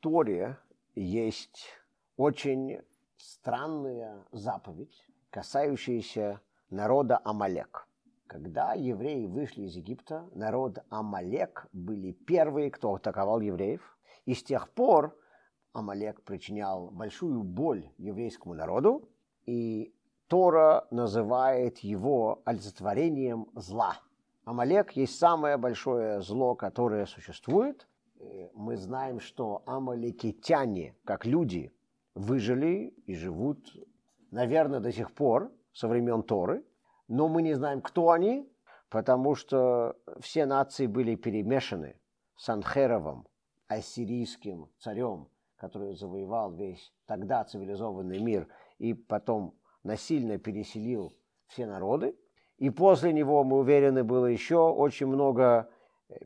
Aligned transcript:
Торе 0.00 0.58
есть 0.94 1.66
очень 2.16 2.80
странная 3.16 4.24
заповедь, 4.30 5.04
касающаяся 5.30 6.40
народа 6.70 7.20
Амалек. 7.24 7.88
Когда 8.28 8.74
евреи 8.74 9.26
вышли 9.26 9.62
из 9.62 9.74
Египта, 9.74 10.28
народ 10.34 10.78
Амалек 10.90 11.66
были 11.72 12.12
первые, 12.12 12.70
кто 12.70 12.94
атаковал 12.94 13.40
евреев. 13.40 13.98
И 14.24 14.34
с 14.34 14.44
тех 14.44 14.70
пор 14.70 15.18
Амалек 15.72 16.22
причинял 16.22 16.90
большую 16.90 17.42
боль 17.42 17.90
еврейскому 17.96 18.54
народу, 18.54 19.08
и 19.46 19.92
Тора 20.28 20.86
называет 20.92 21.78
его 21.78 22.42
олицетворением 22.44 23.48
зла. 23.54 23.98
Амалек 24.44 24.92
есть 24.92 25.18
самое 25.18 25.56
большое 25.56 26.20
зло, 26.20 26.54
которое 26.54 27.06
существует. 27.06 27.87
Мы 28.54 28.76
знаем, 28.76 29.20
что 29.20 29.62
амалекитяне, 29.66 30.96
как 31.04 31.24
люди, 31.24 31.72
выжили 32.14 32.94
и 33.06 33.14
живут, 33.14 33.76
наверное, 34.30 34.80
до 34.80 34.92
сих 34.92 35.12
пор, 35.12 35.52
со 35.72 35.86
времен 35.86 36.22
Торы, 36.22 36.64
но 37.06 37.28
мы 37.28 37.42
не 37.42 37.54
знаем, 37.54 37.80
кто 37.80 38.10
они, 38.10 38.50
потому 38.90 39.34
что 39.34 39.96
все 40.20 40.46
нации 40.46 40.86
были 40.86 41.14
перемешаны 41.14 42.00
с 42.36 42.48
Анхеровым, 42.48 43.26
ассирийским 43.68 44.68
царем, 44.78 45.28
который 45.56 45.94
завоевал 45.94 46.52
весь 46.52 46.92
тогда 47.06 47.44
цивилизованный 47.44 48.18
мир 48.18 48.48
и 48.78 48.94
потом 48.94 49.54
насильно 49.82 50.38
переселил 50.38 51.12
все 51.46 51.66
народы. 51.66 52.16
И 52.56 52.70
после 52.70 53.12
него, 53.12 53.44
мы 53.44 53.58
уверены, 53.58 54.02
было 54.02 54.26
еще 54.26 54.56
очень 54.56 55.06
много 55.06 55.70
э, 55.70 55.77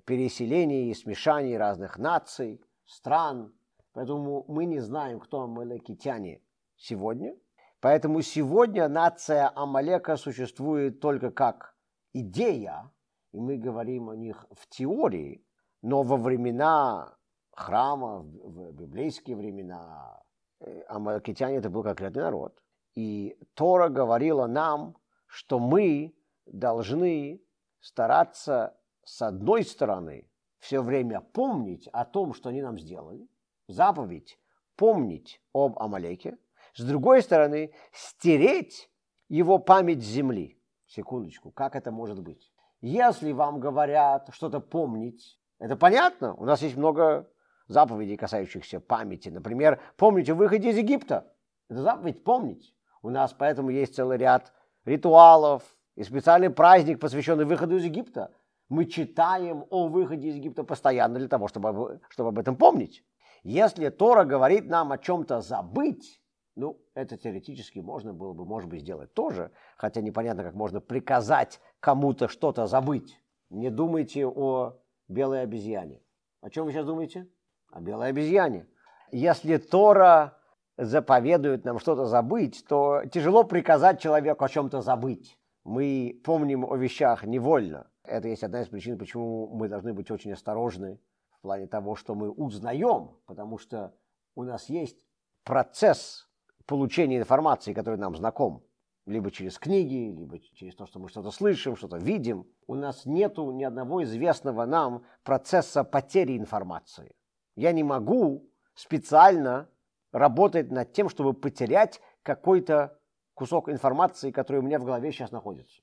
переселений 0.04 0.90
и 0.90 0.94
смешаний 0.94 1.56
разных 1.56 1.98
наций, 1.98 2.60
стран. 2.84 3.52
Поэтому 3.92 4.44
мы 4.48 4.64
не 4.64 4.80
знаем, 4.80 5.20
кто 5.20 5.42
амалекитяне 5.42 6.40
сегодня. 6.76 7.34
Поэтому 7.80 8.22
сегодня 8.22 8.88
нация 8.88 9.50
Амалека 9.54 10.16
существует 10.16 11.00
только 11.00 11.30
как 11.30 11.74
идея, 12.12 12.90
и 13.32 13.40
мы 13.40 13.56
говорим 13.56 14.08
о 14.08 14.16
них 14.16 14.46
в 14.52 14.68
теории, 14.68 15.44
но 15.82 16.02
во 16.02 16.16
времена 16.16 17.16
храма, 17.50 18.20
в 18.20 18.72
библейские 18.72 19.36
времена, 19.36 20.22
э, 20.60 20.82
амаликитяне 20.88 21.56
это 21.56 21.70
был 21.70 21.82
конкретный 21.82 22.22
народ. 22.22 22.62
И 22.94 23.36
Тора 23.54 23.88
говорила 23.88 24.46
нам, 24.46 24.96
что 25.26 25.58
мы 25.58 26.14
должны 26.46 27.42
стараться 27.80 28.76
с 29.04 29.22
одной 29.22 29.64
стороны 29.64 30.28
все 30.58 30.80
время 30.80 31.20
помнить 31.20 31.88
о 31.88 32.04
том, 32.04 32.34
что 32.34 32.48
они 32.48 32.62
нам 32.62 32.78
сделали, 32.78 33.28
заповедь 33.68 34.38
помнить 34.76 35.40
об 35.52 35.78
Амалеке, 35.78 36.38
с 36.74 36.84
другой 36.84 37.22
стороны 37.22 37.72
стереть 37.92 38.90
его 39.28 39.58
память 39.58 40.02
с 40.02 40.06
земли. 40.06 40.58
Секундочку, 40.86 41.50
как 41.50 41.74
это 41.74 41.90
может 41.90 42.20
быть? 42.20 42.52
Если 42.80 43.32
вам 43.32 43.60
говорят 43.60 44.28
что-то 44.32 44.60
помнить, 44.60 45.38
это 45.58 45.76
понятно, 45.76 46.34
у 46.34 46.44
нас 46.44 46.62
есть 46.62 46.76
много 46.76 47.28
заповедей, 47.68 48.16
касающихся 48.16 48.80
памяти. 48.80 49.28
Например, 49.28 49.80
помните 49.96 50.34
выходе 50.34 50.70
из 50.70 50.76
Египта. 50.76 51.32
Это 51.68 51.82
заповедь 51.82 52.24
помнить. 52.24 52.74
У 53.02 53.10
нас 53.10 53.32
поэтому 53.32 53.70
есть 53.70 53.94
целый 53.94 54.18
ряд 54.18 54.52
ритуалов 54.84 55.62
и 55.94 56.02
специальный 56.02 56.50
праздник, 56.50 57.00
посвященный 57.00 57.44
выходу 57.44 57.76
из 57.76 57.84
Египта. 57.84 58.32
Мы 58.72 58.86
читаем 58.86 59.66
о 59.68 59.88
выходе 59.88 60.28
из 60.28 60.36
Египта 60.36 60.64
постоянно 60.64 61.18
для 61.18 61.28
того, 61.28 61.46
чтобы, 61.46 62.00
чтобы 62.08 62.30
об 62.30 62.38
этом 62.38 62.56
помнить. 62.56 63.04
Если 63.42 63.90
Тора 63.90 64.24
говорит 64.24 64.64
нам 64.64 64.92
о 64.92 64.96
чем-то 64.96 65.42
забыть, 65.42 66.22
ну, 66.56 66.80
это 66.94 67.18
теоретически 67.18 67.80
можно 67.80 68.14
было 68.14 68.32
бы, 68.32 68.46
может 68.46 68.70
быть, 68.70 68.80
сделать 68.80 69.12
тоже, 69.12 69.50
хотя 69.76 70.00
непонятно, 70.00 70.42
как 70.42 70.54
можно 70.54 70.80
приказать 70.80 71.60
кому-то 71.80 72.28
что-то 72.28 72.66
забыть. 72.66 73.20
Не 73.50 73.68
думайте 73.68 74.26
о 74.26 74.78
белой 75.06 75.42
обезьяне. 75.42 76.00
О 76.40 76.48
чем 76.48 76.64
вы 76.64 76.72
сейчас 76.72 76.86
думаете? 76.86 77.28
О 77.72 77.78
белой 77.82 78.08
обезьяне. 78.08 78.66
Если 79.10 79.58
Тора 79.58 80.38
заповедует 80.78 81.66
нам 81.66 81.78
что-то 81.78 82.06
забыть, 82.06 82.64
то 82.66 83.02
тяжело 83.12 83.44
приказать 83.44 84.00
человеку 84.00 84.46
о 84.46 84.48
чем-то 84.48 84.80
забыть. 84.80 85.38
Мы 85.62 86.22
помним 86.24 86.64
о 86.64 86.74
вещах 86.76 87.24
невольно. 87.24 87.91
Это 88.04 88.28
есть 88.28 88.42
одна 88.42 88.62
из 88.62 88.68
причин, 88.68 88.98
почему 88.98 89.48
мы 89.48 89.68
должны 89.68 89.94
быть 89.94 90.10
очень 90.10 90.32
осторожны 90.32 90.98
в 91.30 91.40
плане 91.42 91.66
того, 91.66 91.94
что 91.94 92.14
мы 92.14 92.30
узнаем, 92.30 93.16
потому 93.26 93.58
что 93.58 93.94
у 94.34 94.42
нас 94.42 94.68
есть 94.68 94.96
процесс 95.44 96.28
получения 96.66 97.18
информации, 97.18 97.72
который 97.72 97.98
нам 97.98 98.16
знаком, 98.16 98.64
либо 99.06 99.30
через 99.30 99.58
книги, 99.58 100.14
либо 100.16 100.38
через 100.38 100.74
то, 100.74 100.86
что 100.86 100.98
мы 100.98 101.08
что-то 101.08 101.30
слышим, 101.30 101.76
что-то 101.76 101.96
видим. 101.96 102.46
У 102.66 102.74
нас 102.74 103.04
нет 103.04 103.36
ни 103.38 103.64
одного 103.64 104.02
известного 104.04 104.64
нам 104.64 105.04
процесса 105.24 105.84
потери 105.84 106.36
информации. 106.36 107.14
Я 107.56 107.72
не 107.72 107.82
могу 107.82 108.48
специально 108.74 109.68
работать 110.12 110.70
над 110.70 110.92
тем, 110.92 111.08
чтобы 111.08 111.34
потерять 111.34 112.00
какой-то 112.22 112.98
кусок 113.34 113.68
информации, 113.68 114.30
который 114.30 114.58
у 114.58 114.62
меня 114.62 114.78
в 114.78 114.84
голове 114.84 115.10
сейчас 115.10 115.32
находится. 115.32 115.82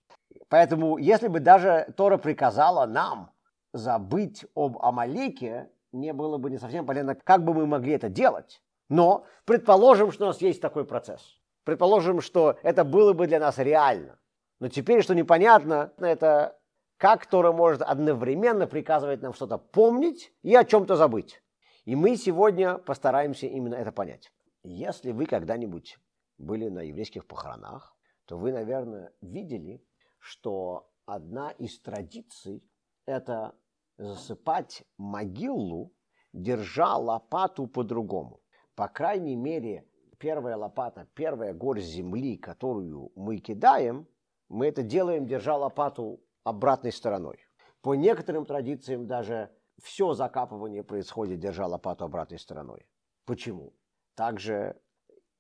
Поэтому, 0.49 0.97
если 0.97 1.27
бы 1.27 1.39
даже 1.39 1.93
Тора 1.97 2.17
приказала 2.17 2.85
нам 2.85 3.31
забыть 3.73 4.45
об 4.55 4.77
Амалеке, 4.79 5.69
не 5.91 6.13
было 6.13 6.37
бы 6.37 6.49
не 6.49 6.57
совсем 6.57 6.85
понятно, 6.85 7.15
как 7.15 7.43
бы 7.43 7.53
мы 7.53 7.65
могли 7.65 7.93
это 7.93 8.09
делать. 8.09 8.61
Но 8.89 9.25
предположим, 9.45 10.11
что 10.11 10.25
у 10.25 10.27
нас 10.27 10.41
есть 10.41 10.61
такой 10.61 10.85
процесс. 10.85 11.39
Предположим, 11.63 12.21
что 12.21 12.57
это 12.63 12.83
было 12.83 13.13
бы 13.13 13.27
для 13.27 13.39
нас 13.39 13.57
реально. 13.57 14.19
Но 14.59 14.67
теперь, 14.67 15.03
что 15.03 15.15
непонятно, 15.15 15.93
это 15.99 16.59
как 16.97 17.25
Тора 17.27 17.51
может 17.51 17.81
одновременно 17.81 18.67
приказывать 18.67 19.21
нам 19.21 19.33
что-то 19.33 19.57
помнить 19.57 20.33
и 20.41 20.55
о 20.55 20.65
чем-то 20.65 20.95
забыть. 20.95 21.41
И 21.85 21.95
мы 21.95 22.17
сегодня 22.17 22.77
постараемся 22.77 23.47
именно 23.47 23.75
это 23.75 23.91
понять. 23.91 24.31
Если 24.63 25.11
вы 25.11 25.25
когда-нибудь 25.25 25.97
были 26.37 26.67
на 26.67 26.81
еврейских 26.81 27.25
похоронах, 27.25 27.95
то 28.25 28.37
вы, 28.37 28.51
наверное, 28.51 29.13
видели, 29.21 29.81
что 30.19 30.91
одна 31.05 31.51
из 31.51 31.79
традиций– 31.79 32.63
это 33.05 33.55
засыпать 33.97 34.83
могилу, 34.97 35.93
держа 36.33 36.95
лопату 36.97 37.67
по-другому. 37.67 38.41
По 38.75 38.87
крайней 38.87 39.35
мере, 39.35 39.87
первая 40.19 40.55
лопата, 40.55 41.07
первая 41.15 41.53
горсть 41.53 41.87
земли, 41.87 42.37
которую 42.37 43.11
мы 43.15 43.37
кидаем, 43.37 44.07
мы 44.47 44.67
это 44.67 44.83
делаем, 44.83 45.25
держа 45.27 45.57
лопату 45.57 46.23
обратной 46.43 46.91
стороной. 46.91 47.39
По 47.81 47.95
некоторым 47.95 48.45
традициям 48.45 49.07
даже 49.07 49.51
все 49.81 50.13
закапывание 50.13 50.83
происходит, 50.83 51.39
держа 51.39 51.67
лопату 51.67 52.05
обратной 52.05 52.39
стороной. 52.39 52.87
Почему? 53.25 53.73
Также 54.15 54.79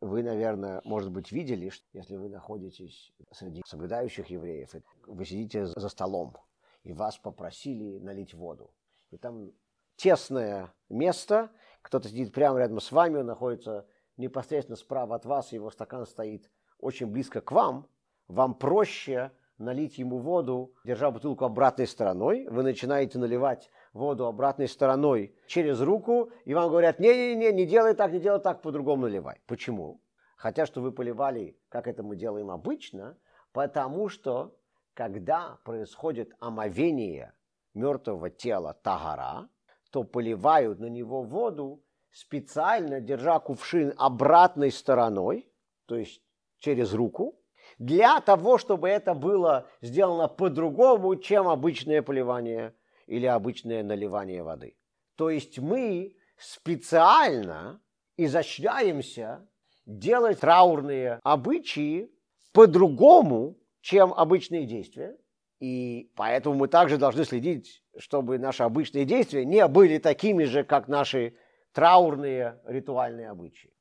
вы, 0.01 0.23
наверное, 0.23 0.81
может 0.85 1.11
быть, 1.11 1.31
видели, 1.31 1.69
что 1.69 1.85
если 1.93 2.15
вы 2.15 2.29
находитесь 2.29 3.11
среди 3.31 3.61
соблюдающих 3.65 4.27
евреев, 4.27 4.73
вы 5.05 5.25
сидите 5.25 5.65
за 5.65 5.89
столом, 5.89 6.35
и 6.83 6.93
вас 6.93 7.17
попросили 7.17 7.99
налить 7.99 8.33
воду. 8.33 8.71
И 9.11 9.17
там 9.17 9.51
тесное 9.95 10.73
место, 10.89 11.49
кто-то 11.81 12.07
сидит 12.07 12.33
прямо 12.33 12.59
рядом 12.59 12.79
с 12.79 12.91
вами, 12.91 13.17
он 13.17 13.25
находится 13.25 13.85
непосредственно 14.17 14.77
справа 14.77 15.15
от 15.15 15.25
вас, 15.25 15.51
его 15.51 15.69
стакан 15.69 16.05
стоит 16.05 16.49
очень 16.79 17.07
близко 17.07 17.41
к 17.41 17.51
вам, 17.51 17.87
вам 18.27 18.53
проще 18.53 19.31
налить 19.57 19.97
ему 19.97 20.19
воду, 20.19 20.73
держа 20.85 21.11
бутылку 21.11 21.45
обратной 21.45 21.87
стороной. 21.87 22.47
Вы 22.49 22.63
начинаете 22.63 23.19
наливать 23.19 23.69
воду 23.93 24.25
обратной 24.25 24.67
стороной 24.67 25.35
через 25.47 25.81
руку, 25.81 26.31
и 26.45 26.53
вам 26.53 26.69
говорят, 26.69 26.99
не-не-не, 26.99 27.51
не 27.51 27.65
делай 27.65 27.93
так, 27.93 28.11
не 28.11 28.19
делай 28.19 28.39
так, 28.39 28.61
по-другому 28.61 29.03
наливай. 29.03 29.41
Почему? 29.47 30.01
Хотя, 30.35 30.65
что 30.65 30.81
вы 30.81 30.91
поливали, 30.91 31.57
как 31.69 31.87
это 31.87 32.03
мы 32.03 32.15
делаем 32.15 32.49
обычно, 32.49 33.17
потому 33.51 34.09
что, 34.09 34.55
когда 34.93 35.57
происходит 35.63 36.33
омовение 36.39 37.33
мертвого 37.73 38.29
тела 38.29 38.73
тагара, 38.73 39.49
то 39.91 40.03
поливают 40.03 40.79
на 40.79 40.85
него 40.85 41.23
воду 41.23 41.83
специально, 42.11 43.01
держа 43.01 43.39
кувшин 43.39 43.93
обратной 43.97 44.71
стороной, 44.71 45.51
то 45.85 45.95
есть 45.95 46.21
через 46.59 46.93
руку, 46.93 47.39
для 47.77 48.19
того, 48.21 48.57
чтобы 48.57 48.89
это 48.89 49.13
было 49.13 49.67
сделано 49.81 50.27
по-другому, 50.27 51.15
чем 51.15 51.47
обычное 51.47 52.01
поливание 52.01 52.73
или 53.09 53.25
обычное 53.25 53.83
наливание 53.83 54.43
воды. 54.43 54.77
То 55.15 55.31
есть 55.31 55.57
мы 55.57 56.15
специально 56.37 57.81
изощряемся 58.17 59.49
делать 59.87 60.39
траурные 60.41 61.19
обычаи 61.23 62.11
по-другому, 62.53 63.57
чем 63.81 64.13
обычные 64.13 64.65
действия. 64.65 65.17
И 65.59 66.11
поэтому 66.15 66.55
мы 66.55 66.67
также 66.67 66.97
должны 66.97 67.25
следить, 67.25 67.83
чтобы 67.97 68.37
наши 68.37 68.61
обычные 68.61 69.05
действия 69.05 69.43
не 69.43 69.67
были 69.67 69.97
такими 69.97 70.43
же, 70.43 70.63
как 70.63 70.87
наши 70.87 71.35
траурные 71.73 72.61
ритуальные 72.65 73.29
обычаи. 73.29 73.73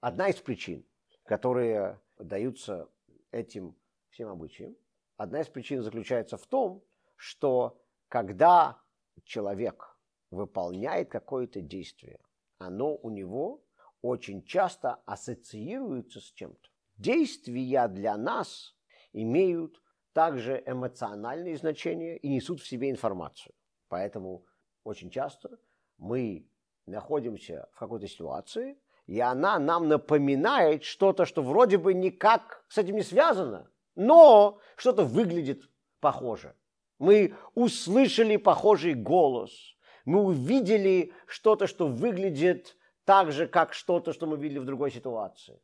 Одна 0.00 0.28
из 0.28 0.36
причин, 0.36 0.86
которые 1.24 2.00
даются 2.18 2.88
этим 3.32 3.74
всем 4.10 4.28
обычаям, 4.28 4.76
одна 5.16 5.40
из 5.40 5.48
причин 5.48 5.82
заключается 5.82 6.36
в 6.36 6.46
том, 6.46 6.84
что 7.16 7.82
когда 8.08 8.80
человек 9.24 9.96
выполняет 10.30 11.10
какое-то 11.10 11.60
действие, 11.60 12.18
оно 12.58 12.96
у 12.96 13.10
него 13.10 13.64
очень 14.02 14.44
часто 14.44 15.00
ассоциируется 15.06 16.20
с 16.20 16.32
чем-то. 16.32 16.68
Действия 16.96 17.88
для 17.88 18.16
нас 18.16 18.74
имеют 19.12 19.82
также 20.12 20.62
эмоциональные 20.64 21.56
значения 21.56 22.16
и 22.16 22.28
несут 22.28 22.60
в 22.60 22.66
себе 22.66 22.90
информацию. 22.90 23.54
Поэтому 23.88 24.46
очень 24.84 25.10
часто 25.10 25.58
мы 25.98 26.48
находимся 26.86 27.68
в 27.72 27.78
какой-то 27.78 28.08
ситуации, 28.08 28.78
и 29.06 29.20
она 29.20 29.58
нам 29.58 29.88
напоминает 29.88 30.84
что-то, 30.84 31.26
что 31.26 31.42
вроде 31.42 31.78
бы 31.78 31.94
никак 31.94 32.64
с 32.68 32.78
этим 32.78 32.96
не 32.96 33.02
связано, 33.02 33.70
но 33.94 34.58
что-то 34.76 35.04
выглядит 35.04 35.62
похоже. 36.00 36.56
Мы 36.98 37.34
услышали 37.54 38.36
похожий 38.36 38.94
голос, 38.94 39.76
мы 40.04 40.22
увидели 40.22 41.12
что-то, 41.26 41.66
что 41.66 41.88
выглядит 41.88 42.76
так 43.04 43.32
же, 43.32 43.46
как 43.46 43.74
что-то, 43.74 44.12
что 44.12 44.26
мы 44.26 44.36
видели 44.36 44.58
в 44.58 44.64
другой 44.64 44.90
ситуации. 44.90 45.60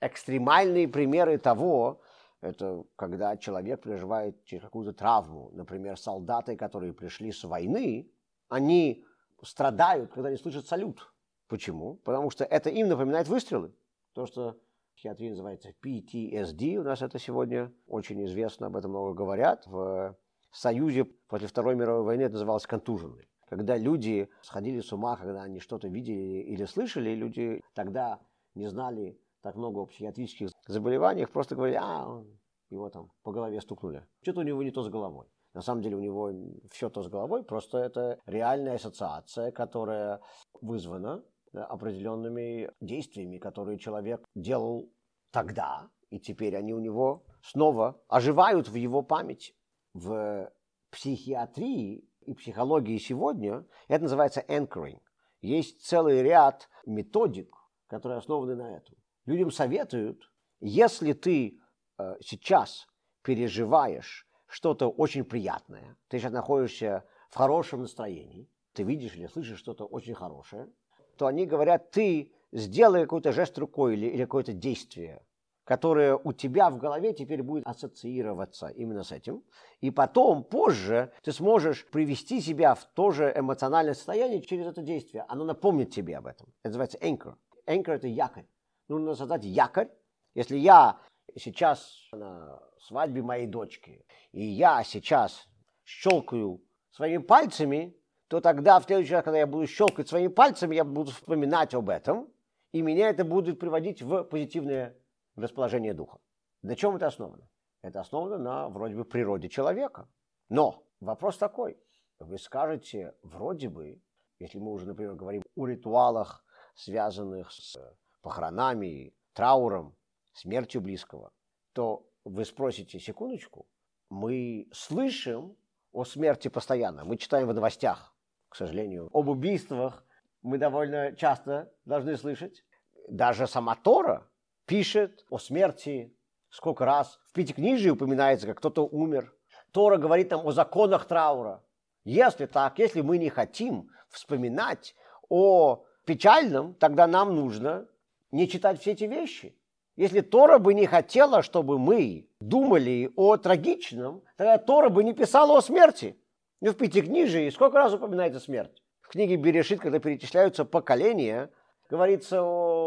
Экстремальные 0.00 0.88
примеры 0.88 1.38
того, 1.38 2.00
это 2.40 2.84
когда 2.96 3.36
человек 3.36 3.82
переживает 3.82 4.44
через 4.44 4.62
какую-то 4.64 4.92
травму. 4.92 5.50
Например, 5.52 5.96
солдаты, 5.98 6.56
которые 6.56 6.92
пришли 6.92 7.32
с 7.32 7.44
войны, 7.44 8.10
они 8.48 9.04
страдают, 9.42 10.12
когда 10.12 10.30
не 10.30 10.36
слышат 10.36 10.66
салют. 10.66 11.12
Почему? 11.48 11.94
Потому 12.04 12.30
что 12.30 12.44
это 12.44 12.70
им 12.70 12.88
напоминает 12.88 13.28
выстрелы. 13.28 13.72
То, 14.12 14.26
что 14.26 14.58
в 14.92 14.96
психиатрии 14.96 15.30
называется 15.30 15.72
PTSD, 15.82 16.76
у 16.76 16.82
нас 16.82 17.02
это 17.02 17.18
сегодня 17.18 17.72
очень 17.86 18.24
известно, 18.24 18.66
об 18.66 18.76
этом 18.76 18.90
много 18.90 19.14
говорят. 19.14 19.66
В 19.66 20.16
Союзе 20.52 21.04
после 21.04 21.48
Второй 21.48 21.74
мировой 21.74 22.04
войны 22.04 22.22
это 22.22 22.34
называлось 22.34 22.66
контуженный. 22.66 23.28
Когда 23.48 23.76
люди 23.76 24.28
сходили 24.42 24.80
с 24.80 24.92
ума, 24.92 25.16
когда 25.16 25.42
они 25.42 25.60
что-то 25.60 25.88
видели 25.88 26.42
или 26.42 26.64
слышали, 26.64 27.14
люди 27.14 27.60
тогда 27.74 28.20
не 28.54 28.66
знали 28.68 29.18
так 29.42 29.56
много 29.56 29.80
о 29.80 29.86
психиатрических 29.86 30.50
заболеваниях, 30.66 31.30
просто 31.30 31.54
говорили, 31.56 31.78
а, 31.82 32.24
его 32.70 32.88
там 32.88 33.10
по 33.22 33.32
голове 33.32 33.60
стукнули. 33.60 34.06
Что-то 34.22 34.40
у 34.40 34.44
него 34.44 34.62
не 34.62 34.70
то 34.70 34.82
с 34.82 34.88
головой. 34.88 35.26
На 35.54 35.60
самом 35.60 35.82
деле 35.82 35.96
у 35.96 36.00
него 36.00 36.32
все 36.70 36.88
то 36.88 37.02
с 37.02 37.08
головой, 37.08 37.44
просто 37.44 37.78
это 37.78 38.18
реальная 38.26 38.76
ассоциация, 38.76 39.50
которая 39.52 40.20
вызвана 40.62 41.22
определенными 41.52 42.70
действиями, 42.80 43.36
которые 43.36 43.78
человек 43.78 44.24
делал 44.34 44.90
тогда, 45.30 45.90
и 46.08 46.18
теперь 46.18 46.56
они 46.56 46.72
у 46.72 46.80
него 46.80 47.24
снова 47.42 48.00
оживают 48.08 48.68
в 48.68 48.74
его 48.76 49.02
памяти. 49.02 49.54
В 49.94 50.50
психиатрии 50.90 52.04
и 52.22 52.34
психологии 52.34 52.98
сегодня 52.98 53.66
это 53.88 54.04
называется 54.04 54.44
anchoring. 54.48 55.00
Есть 55.40 55.84
целый 55.84 56.22
ряд 56.22 56.68
методик, 56.86 57.54
которые 57.88 58.18
основаны 58.18 58.54
на 58.54 58.76
этом. 58.76 58.96
Людям 59.26 59.50
советуют, 59.50 60.30
если 60.60 61.12
ты 61.12 61.58
э, 61.98 62.16
сейчас 62.20 62.86
переживаешь 63.22 64.26
что-то 64.46 64.88
очень 64.88 65.24
приятное, 65.24 65.96
ты 66.08 66.18
сейчас 66.18 66.32
находишься 66.32 67.04
в 67.30 67.36
хорошем 67.36 67.80
настроении, 67.82 68.48
ты 68.72 68.82
видишь 68.82 69.14
или 69.16 69.26
слышишь 69.26 69.58
что-то 69.58 69.84
очень 69.84 70.14
хорошее, 70.14 70.68
то 71.16 71.26
они 71.26 71.46
говорят, 71.46 71.90
ты 71.90 72.32
сделай 72.52 73.02
какой-то 73.02 73.32
жест 73.32 73.58
рукой 73.58 73.94
или, 73.94 74.06
или 74.06 74.24
какое-то 74.24 74.52
действие, 74.52 75.24
которое 75.64 76.16
у 76.16 76.32
тебя 76.32 76.70
в 76.70 76.78
голове 76.78 77.12
теперь 77.12 77.42
будет 77.42 77.66
ассоциироваться 77.66 78.68
именно 78.68 79.04
с 79.04 79.12
этим. 79.12 79.44
И 79.80 79.90
потом, 79.90 80.44
позже, 80.44 81.12
ты 81.22 81.32
сможешь 81.32 81.86
привести 81.90 82.40
себя 82.40 82.74
в 82.74 82.84
то 82.84 83.10
же 83.10 83.32
эмоциональное 83.34 83.94
состояние 83.94 84.42
через 84.42 84.66
это 84.66 84.82
действие. 84.82 85.24
Оно 85.28 85.44
напомнит 85.44 85.90
тебе 85.90 86.16
об 86.16 86.26
этом. 86.26 86.48
Это 86.62 86.70
называется 86.70 86.98
anchor. 86.98 87.34
Anchor– 87.66 87.92
это 87.94 88.08
якорь. 88.08 88.46
Нужно 88.88 89.14
создать 89.14 89.44
якорь. 89.44 89.88
Если 90.34 90.56
я 90.56 90.98
сейчас 91.36 92.08
на 92.12 92.60
свадьбе 92.80 93.22
моей 93.22 93.46
дочки, 93.46 94.04
и 94.32 94.44
я 94.44 94.82
сейчас 94.82 95.46
щелкаю 95.84 96.60
своими 96.90 97.18
пальцами, 97.18 97.96
то 98.28 98.40
тогда 98.40 98.80
в 98.80 98.84
следующий 98.84 99.14
раз, 99.14 99.24
когда 99.24 99.38
я 99.38 99.46
буду 99.46 99.66
щелкать 99.66 100.08
своими 100.08 100.28
пальцами, 100.28 100.74
я 100.74 100.84
буду 100.84 101.12
вспоминать 101.12 101.74
об 101.74 101.88
этом, 101.88 102.28
и 102.72 102.80
меня 102.80 103.10
это 103.10 103.24
будет 103.24 103.60
приводить 103.60 104.02
в 104.02 104.24
позитивное 104.24 104.96
расположение 105.36 105.94
духа. 105.94 106.18
На 106.62 106.76
чем 106.76 106.96
это 106.96 107.06
основано? 107.06 107.48
Это 107.82 108.00
основано 108.00 108.38
на 108.38 108.68
вроде 108.68 108.94
бы 108.94 109.04
природе 109.04 109.48
человека. 109.48 110.08
Но 110.48 110.84
вопрос 111.00 111.38
такой. 111.38 111.78
Вы 112.18 112.38
скажете, 112.38 113.14
вроде 113.22 113.68
бы, 113.68 114.00
если 114.38 114.58
мы 114.58 114.72
уже, 114.72 114.86
например, 114.86 115.14
говорим 115.14 115.42
о 115.56 115.66
ритуалах, 115.66 116.44
связанных 116.74 117.50
с 117.50 117.76
похоронами, 118.22 119.14
трауром, 119.32 119.96
смертью 120.32 120.80
близкого, 120.80 121.32
то 121.72 122.08
вы 122.24 122.44
спросите, 122.44 123.00
секундочку, 123.00 123.66
мы 124.08 124.68
слышим 124.72 125.56
о 125.92 126.04
смерти 126.04 126.48
постоянно, 126.48 127.04
мы 127.04 127.16
читаем 127.16 127.48
в 127.48 127.54
новостях, 127.54 128.14
к 128.48 128.56
сожалению. 128.56 129.10
Об 129.12 129.28
убийствах 129.28 130.04
мы 130.42 130.58
довольно 130.58 131.16
часто 131.16 131.72
должны 131.84 132.16
слышать. 132.16 132.64
Даже 133.08 133.46
сама 133.46 133.74
Тора 133.74 134.30
пишет 134.66 135.24
о 135.30 135.38
смерти 135.38 136.14
сколько 136.50 136.84
раз. 136.84 137.18
В 137.28 137.32
Пятикнижии 137.32 137.90
упоминается, 137.90 138.46
как 138.46 138.58
кто-то 138.58 138.86
умер. 138.86 139.34
Тора 139.72 139.96
говорит 139.96 140.30
нам 140.30 140.46
о 140.46 140.52
законах 140.52 141.06
траура. 141.06 141.62
Если 142.04 142.46
так, 142.46 142.78
если 142.78 143.00
мы 143.00 143.18
не 143.18 143.30
хотим 143.30 143.90
вспоминать 144.10 144.94
о 145.28 145.84
печальном, 146.04 146.74
тогда 146.74 147.06
нам 147.06 147.34
нужно 147.34 147.86
не 148.30 148.48
читать 148.48 148.80
все 148.80 148.92
эти 148.92 149.04
вещи. 149.04 149.56
Если 149.96 150.20
Тора 150.20 150.58
бы 150.58 150.74
не 150.74 150.86
хотела, 150.86 151.42
чтобы 151.42 151.78
мы 151.78 152.26
думали 152.40 153.10
о 153.14 153.36
трагичном, 153.36 154.22
тогда 154.36 154.58
Тора 154.58 154.88
бы 154.88 155.04
не 155.04 155.12
писала 155.12 155.58
о 155.58 155.62
смерти. 155.62 156.16
Ну, 156.60 156.70
в 156.70 156.76
Пятикнижии 156.76 157.50
сколько 157.50 157.78
раз 157.78 157.92
упоминается 157.92 158.40
смерть? 158.40 158.82
В 159.00 159.08
книге 159.08 159.36
Берешит, 159.36 159.80
когда 159.80 159.98
перечисляются 159.98 160.64
поколения, 160.64 161.50
говорится 161.90 162.42
о 162.42 162.81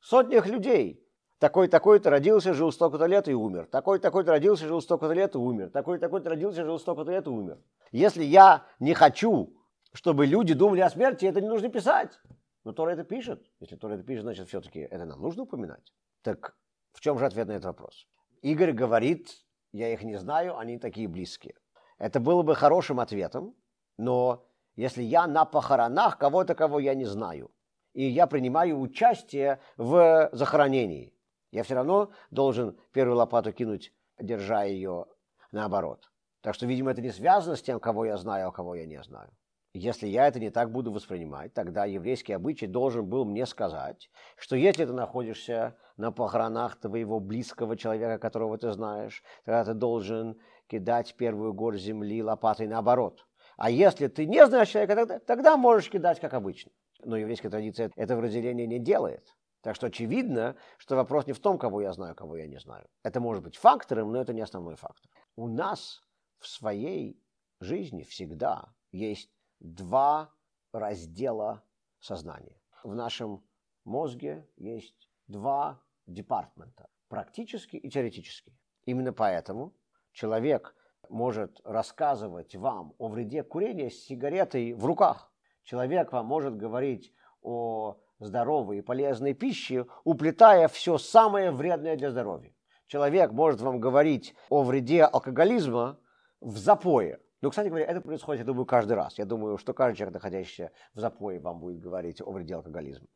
сотнях 0.00 0.46
людей. 0.46 1.04
Такой-такой-то 1.38 2.10
родился, 2.10 2.52
жил 2.52 2.72
столько-то 2.72 3.06
лет 3.06 3.28
и 3.28 3.34
умер. 3.34 3.68
Такой-такой-то 3.70 4.32
родился, 4.32 4.66
жил 4.66 4.80
столько-то 4.80 5.12
лет 5.12 5.34
и 5.34 5.38
умер. 5.38 5.70
Такой-такой-то 5.70 6.30
родился, 6.30 6.64
жил 6.64 6.78
столько-то 6.78 7.12
лет 7.12 7.26
и 7.26 7.30
умер. 7.30 7.58
Если 7.92 8.24
я 8.24 8.66
не 8.80 8.92
хочу, 8.94 9.56
чтобы 9.92 10.26
люди 10.26 10.54
думали 10.54 10.80
о 10.80 10.90
смерти, 10.90 11.26
это 11.26 11.40
не 11.40 11.48
нужно 11.48 11.68
писать. 11.68 12.18
Но 12.64 12.72
Тора 12.72 12.90
это 12.90 13.04
пишет. 13.04 13.50
Если 13.60 13.76
Тора 13.76 13.94
это 13.94 14.02
пишет, 14.02 14.24
значит, 14.24 14.48
все-таки 14.48 14.80
это 14.80 15.04
нам 15.04 15.20
нужно 15.20 15.44
упоминать. 15.44 15.94
Так 16.22 16.56
в 16.92 17.00
чем 17.00 17.18
же 17.18 17.26
ответ 17.26 17.46
на 17.46 17.52
этот 17.52 17.66
вопрос? 17.66 18.08
Игорь 18.42 18.72
говорит, 18.72 19.28
я 19.72 19.92
их 19.92 20.02
не 20.02 20.16
знаю, 20.16 20.58
они 20.58 20.78
такие 20.78 21.08
близкие. 21.08 21.54
Это 21.98 22.20
было 22.20 22.42
бы 22.42 22.54
хорошим 22.54 23.00
ответом, 23.00 23.54
но 23.96 24.44
если 24.76 25.02
я 25.02 25.26
на 25.26 25.44
похоронах 25.44 26.18
кого-то, 26.18 26.54
кого 26.54 26.78
я 26.78 26.94
не 26.94 27.04
знаю, 27.04 27.50
и 27.98 28.04
я 28.04 28.28
принимаю 28.28 28.78
участие 28.78 29.58
в 29.76 30.30
захоронении, 30.30 31.12
я 31.50 31.64
все 31.64 31.74
равно 31.74 32.12
должен 32.30 32.78
первую 32.92 33.16
лопату 33.16 33.52
кинуть, 33.52 33.92
держа 34.20 34.62
ее 34.62 35.06
наоборот. 35.50 36.08
Так 36.40 36.54
что, 36.54 36.64
видимо, 36.66 36.92
это 36.92 37.02
не 37.02 37.10
связано 37.10 37.56
с 37.56 37.62
тем, 37.62 37.80
кого 37.80 38.04
я 38.04 38.16
знаю, 38.16 38.48
а 38.48 38.52
кого 38.52 38.76
я 38.76 38.86
не 38.86 39.02
знаю. 39.02 39.30
Если 39.74 40.06
я 40.06 40.28
это 40.28 40.38
не 40.38 40.50
так 40.50 40.70
буду 40.70 40.92
воспринимать, 40.92 41.52
тогда 41.54 41.86
еврейский 41.86 42.34
обычай 42.34 42.68
должен 42.68 43.04
был 43.04 43.24
мне 43.24 43.46
сказать, 43.46 44.08
что 44.36 44.54
если 44.54 44.84
ты 44.84 44.92
находишься 44.92 45.76
на 45.96 46.12
похоронах 46.12 46.78
твоего 46.78 47.18
близкого 47.18 47.76
человека, 47.76 48.20
которого 48.20 48.58
ты 48.58 48.70
знаешь, 48.70 49.24
тогда 49.44 49.64
ты 49.64 49.74
должен 49.74 50.38
кидать 50.68 51.16
первую 51.16 51.52
гору 51.52 51.76
земли 51.76 52.22
лопатой 52.22 52.68
наоборот. 52.68 53.26
А 53.56 53.70
если 53.70 54.06
ты 54.06 54.24
не 54.26 54.46
знаешь 54.46 54.68
человека, 54.68 54.94
тогда, 54.94 55.18
тогда 55.18 55.56
можешь 55.56 55.90
кидать 55.90 56.20
как 56.20 56.34
обычно. 56.34 56.70
Но 57.04 57.16
еврейская 57.16 57.50
традиция 57.50 57.90
этого 57.96 58.22
разделения 58.22 58.66
не 58.66 58.78
делает. 58.78 59.36
Так 59.62 59.74
что 59.74 59.86
очевидно, 59.86 60.56
что 60.78 60.96
вопрос 60.96 61.26
не 61.26 61.32
в 61.32 61.40
том, 61.40 61.58
кого 61.58 61.80
я 61.80 61.92
знаю, 61.92 62.14
кого 62.14 62.36
я 62.36 62.46
не 62.46 62.58
знаю. 62.58 62.88
Это 63.02 63.20
может 63.20 63.42
быть 63.42 63.56
фактором, 63.56 64.12
но 64.12 64.20
это 64.20 64.32
не 64.32 64.40
основной 64.40 64.76
фактор. 64.76 65.10
У 65.36 65.48
нас 65.48 66.02
в 66.38 66.46
своей 66.46 67.20
жизни 67.60 68.02
всегда 68.02 68.72
есть 68.92 69.30
два 69.60 70.32
раздела 70.72 71.64
сознания. 71.98 72.60
В 72.84 72.94
нашем 72.94 73.44
мозге 73.84 74.48
есть 74.56 75.08
два 75.26 75.82
департмента– 76.06 76.88
практический 77.08 77.78
и 77.78 77.90
теоретический. 77.90 78.56
Именно 78.84 79.12
поэтому 79.12 79.74
человек 80.12 80.74
может 81.08 81.60
рассказывать 81.64 82.54
вам 82.54 82.94
о 82.98 83.08
вреде 83.08 83.42
курения 83.42 83.90
с 83.90 84.04
сигаретой 84.04 84.72
в 84.72 84.84
руках. 84.84 85.27
Человек 85.68 86.12
вам 86.12 86.24
может 86.24 86.56
говорить 86.56 87.12
о 87.42 87.98
здоровой 88.20 88.78
и 88.78 88.80
полезной 88.80 89.34
пище, 89.34 89.84
уплетая 90.02 90.66
все 90.66 90.96
самое 90.96 91.50
вредное 91.50 91.94
для 91.94 92.10
здоровья. 92.10 92.54
Человек 92.86 93.32
может 93.32 93.60
вам 93.60 93.78
говорить 93.78 94.34
о 94.48 94.62
вреде 94.62 95.04
алкоголизма 95.04 96.00
в 96.40 96.56
запое. 96.56 97.20
Ну, 97.42 97.50
кстати 97.50 97.68
говоря, 97.68 97.84
это 97.84 98.00
происходит, 98.00 98.40
я 98.40 98.46
думаю, 98.46 98.64
каждый 98.64 98.94
раз. 98.94 99.18
Я 99.18 99.26
думаю, 99.26 99.58
что 99.58 99.74
каждый 99.74 99.98
человек, 99.98 100.14
находящийся 100.14 100.72
в 100.94 101.00
запое, 101.00 101.38
вам 101.38 101.60
будет 101.60 101.80
говорить 101.80 102.22
о 102.22 102.30
вреде 102.30 102.54
алкоголизма. 102.54 103.06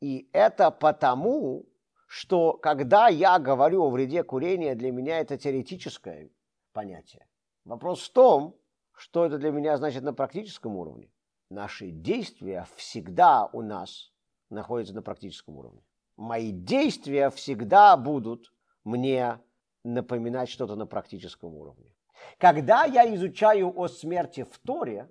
И 0.00 0.30
это 0.32 0.70
потому, 0.70 1.66
что 2.06 2.52
когда 2.52 3.08
я 3.08 3.40
говорю 3.40 3.82
о 3.82 3.90
вреде 3.90 4.22
курения, 4.22 4.76
для 4.76 4.92
меня 4.92 5.18
это 5.18 5.36
теоретическое 5.36 6.30
понятие. 6.72 7.26
Вопрос 7.64 8.08
в 8.08 8.12
том, 8.12 8.56
что 8.92 9.26
это 9.26 9.38
для 9.38 9.50
меня 9.50 9.76
значит 9.76 10.04
на 10.04 10.12
практическом 10.12 10.76
уровне. 10.76 11.10
Наши 11.50 11.90
действия 11.90 12.66
всегда 12.76 13.46
у 13.52 13.62
нас 13.62 14.12
находятся 14.50 14.94
на 14.94 15.02
практическом 15.02 15.56
уровне. 15.56 15.82
Мои 16.16 16.50
действия 16.50 17.30
всегда 17.30 17.96
будут 17.96 18.52
мне 18.84 19.40
напоминать 19.84 20.48
что-то 20.48 20.74
на 20.74 20.86
практическом 20.86 21.54
уровне. 21.54 21.94
Когда 22.38 22.84
я 22.84 23.14
изучаю 23.14 23.72
о 23.78 23.88
смерти 23.88 24.42
в 24.42 24.58
Торе, 24.58 25.10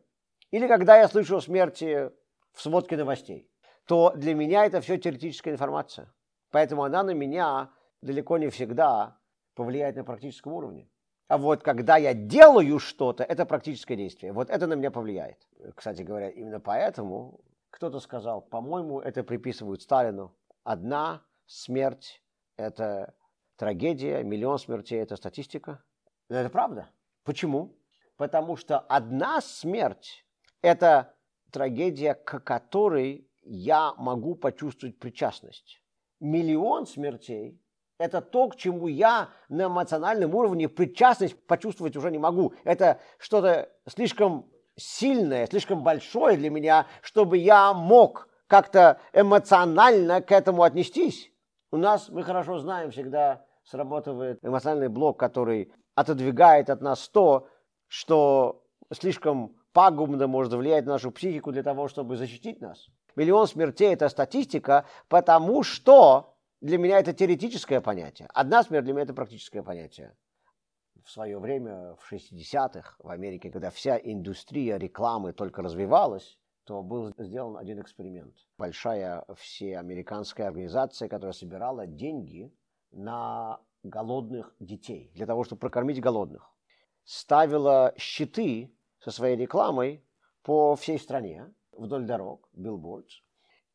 или 0.51 0.67
когда 0.67 0.97
я 0.97 1.07
слышу 1.07 1.37
о 1.37 1.41
смерти 1.41 2.11
в 2.51 2.61
сводке 2.61 2.97
новостей, 2.97 3.49
то 3.85 4.11
для 4.15 4.33
меня 4.33 4.65
это 4.65 4.81
все 4.81 4.97
теоретическая 4.97 5.51
информация. 5.51 6.13
Поэтому 6.51 6.83
она 6.83 7.03
на 7.03 7.11
меня 7.11 7.71
далеко 8.01 8.37
не 8.37 8.49
всегда 8.49 9.19
повлияет 9.53 9.95
на 9.95 10.03
практическом 10.03 10.53
уровне. 10.53 10.89
А 11.27 11.37
вот 11.37 11.63
когда 11.63 11.97
я 11.97 12.13
делаю 12.13 12.79
что-то, 12.79 13.23
это 13.23 13.45
практическое 13.45 13.95
действие. 13.95 14.31
Вот 14.31 14.49
это 14.49 14.67
на 14.67 14.73
меня 14.73 14.91
повлияет. 14.91 15.47
Кстати 15.75 16.03
говоря, 16.03 16.29
именно 16.29 16.59
поэтому 16.59 17.39
кто-то 17.71 17.99
сказал, 17.99 18.41
по-моему, 18.41 18.99
это 18.99 19.23
приписывают 19.23 19.81
Сталину. 19.81 20.35
Одна 20.63 21.23
смерть– 21.45 22.21
это 22.57 23.15
трагедия, 23.55 24.23
миллион 24.23 24.59
смертей– 24.59 24.99
это 25.01 25.15
статистика. 25.15 25.83
Но 26.29 26.37
это 26.37 26.49
правда. 26.49 26.89
Почему? 27.23 27.75
Потому 28.17 28.55
что 28.55 28.79
одна 28.79 29.41
смерть– 29.41 30.25
это 30.61 31.15
трагедия, 31.51 32.13
к 32.13 32.39
которой 32.39 33.27
я 33.41 33.93
могу 33.95 34.35
почувствовать 34.35 34.99
причастность. 34.99 35.81
Миллион 36.19 36.85
смертей– 36.85 37.59
это 37.97 38.21
то, 38.21 38.49
к 38.49 38.55
чему 38.55 38.87
я 38.87 39.29
на 39.49 39.65
эмоциональном 39.65 40.35
уровне 40.35 40.67
причастность 40.67 41.35
почувствовать 41.47 41.95
уже 41.95 42.11
не 42.11 42.17
могу. 42.17 42.53
Это 42.63 42.99
что-то 43.17 43.69
слишком 43.87 44.49
сильное, 44.75 45.47
слишком 45.47 45.83
большое 45.83 46.37
для 46.37 46.49
меня, 46.49 46.87
чтобы 47.01 47.37
я 47.37 47.73
мог 47.73 48.27
как-то 48.47 48.99
эмоционально 49.13 50.21
к 50.21 50.31
этому 50.31 50.63
отнестись. 50.63 51.31
У 51.71 51.77
нас, 51.77 52.09
мы 52.09 52.23
хорошо 52.23 52.59
знаем, 52.59 52.91
всегда 52.91 53.45
срабатывает 53.63 54.39
эмоциональный 54.43 54.89
блок, 54.89 55.19
который 55.19 55.71
отодвигает 55.95 56.69
от 56.69 56.81
нас 56.81 57.07
то, 57.09 57.47
что 57.87 58.63
слишком 58.93 59.55
пагубно 59.73 60.27
может 60.27 60.53
влиять 60.53 60.85
на 60.85 60.93
нашу 60.93 61.11
психику 61.11 61.51
для 61.51 61.63
того, 61.63 61.87
чтобы 61.87 62.17
защитить 62.17 62.61
нас. 62.61 62.87
Миллион 63.15 63.47
смертей– 63.47 63.93
это 63.93 64.09
статистика, 64.09 64.85
потому 65.07 65.63
что 65.63 66.34
для 66.65 66.79
меня 66.79 66.99
это 66.99 67.13
теоретическое 67.13 67.79
понятие. 67.79 68.27
Одна 68.33 68.63
смерть 68.63 68.85
для 68.85 68.93
меня– 68.93 69.03
это 69.05 69.13
практическое 69.13 69.61
понятие. 69.61 70.17
В 71.03 71.11
свое 71.11 71.37
время, 71.37 71.95
в 71.95 72.11
60-х, 72.11 72.95
в 72.97 73.09
Америке, 73.09 73.51
когда 73.51 73.69
вся 73.69 73.99
индустрия 73.99 74.77
рекламы 74.77 75.31
только 75.31 75.61
развивалась, 75.61 76.39
то 76.63 76.81
был 76.81 77.13
сделан 77.19 77.57
один 77.57 77.79
эксперимент. 77.79 78.35
Большая 78.57 79.23
всеамериканская 79.35 80.47
организация, 80.47 81.07
которая 81.07 81.33
собирала 81.33 81.85
деньги 81.85 82.51
на 82.91 83.59
голодных 83.83 84.55
детей, 84.59 85.11
для 85.13 85.27
того, 85.27 85.43
чтобы 85.43 85.59
прокормить 85.59 86.01
голодных. 86.01 86.51
Ставила 87.03 87.93
щиты 87.95 88.73
со 88.97 89.11
своей 89.11 89.37
рекламой 89.37 90.03
по 90.41 90.75
всей 90.75 90.97
стране, 90.97 91.53
вдоль 91.73 92.07
дорог, 92.07 92.49
billboards, 92.55 93.21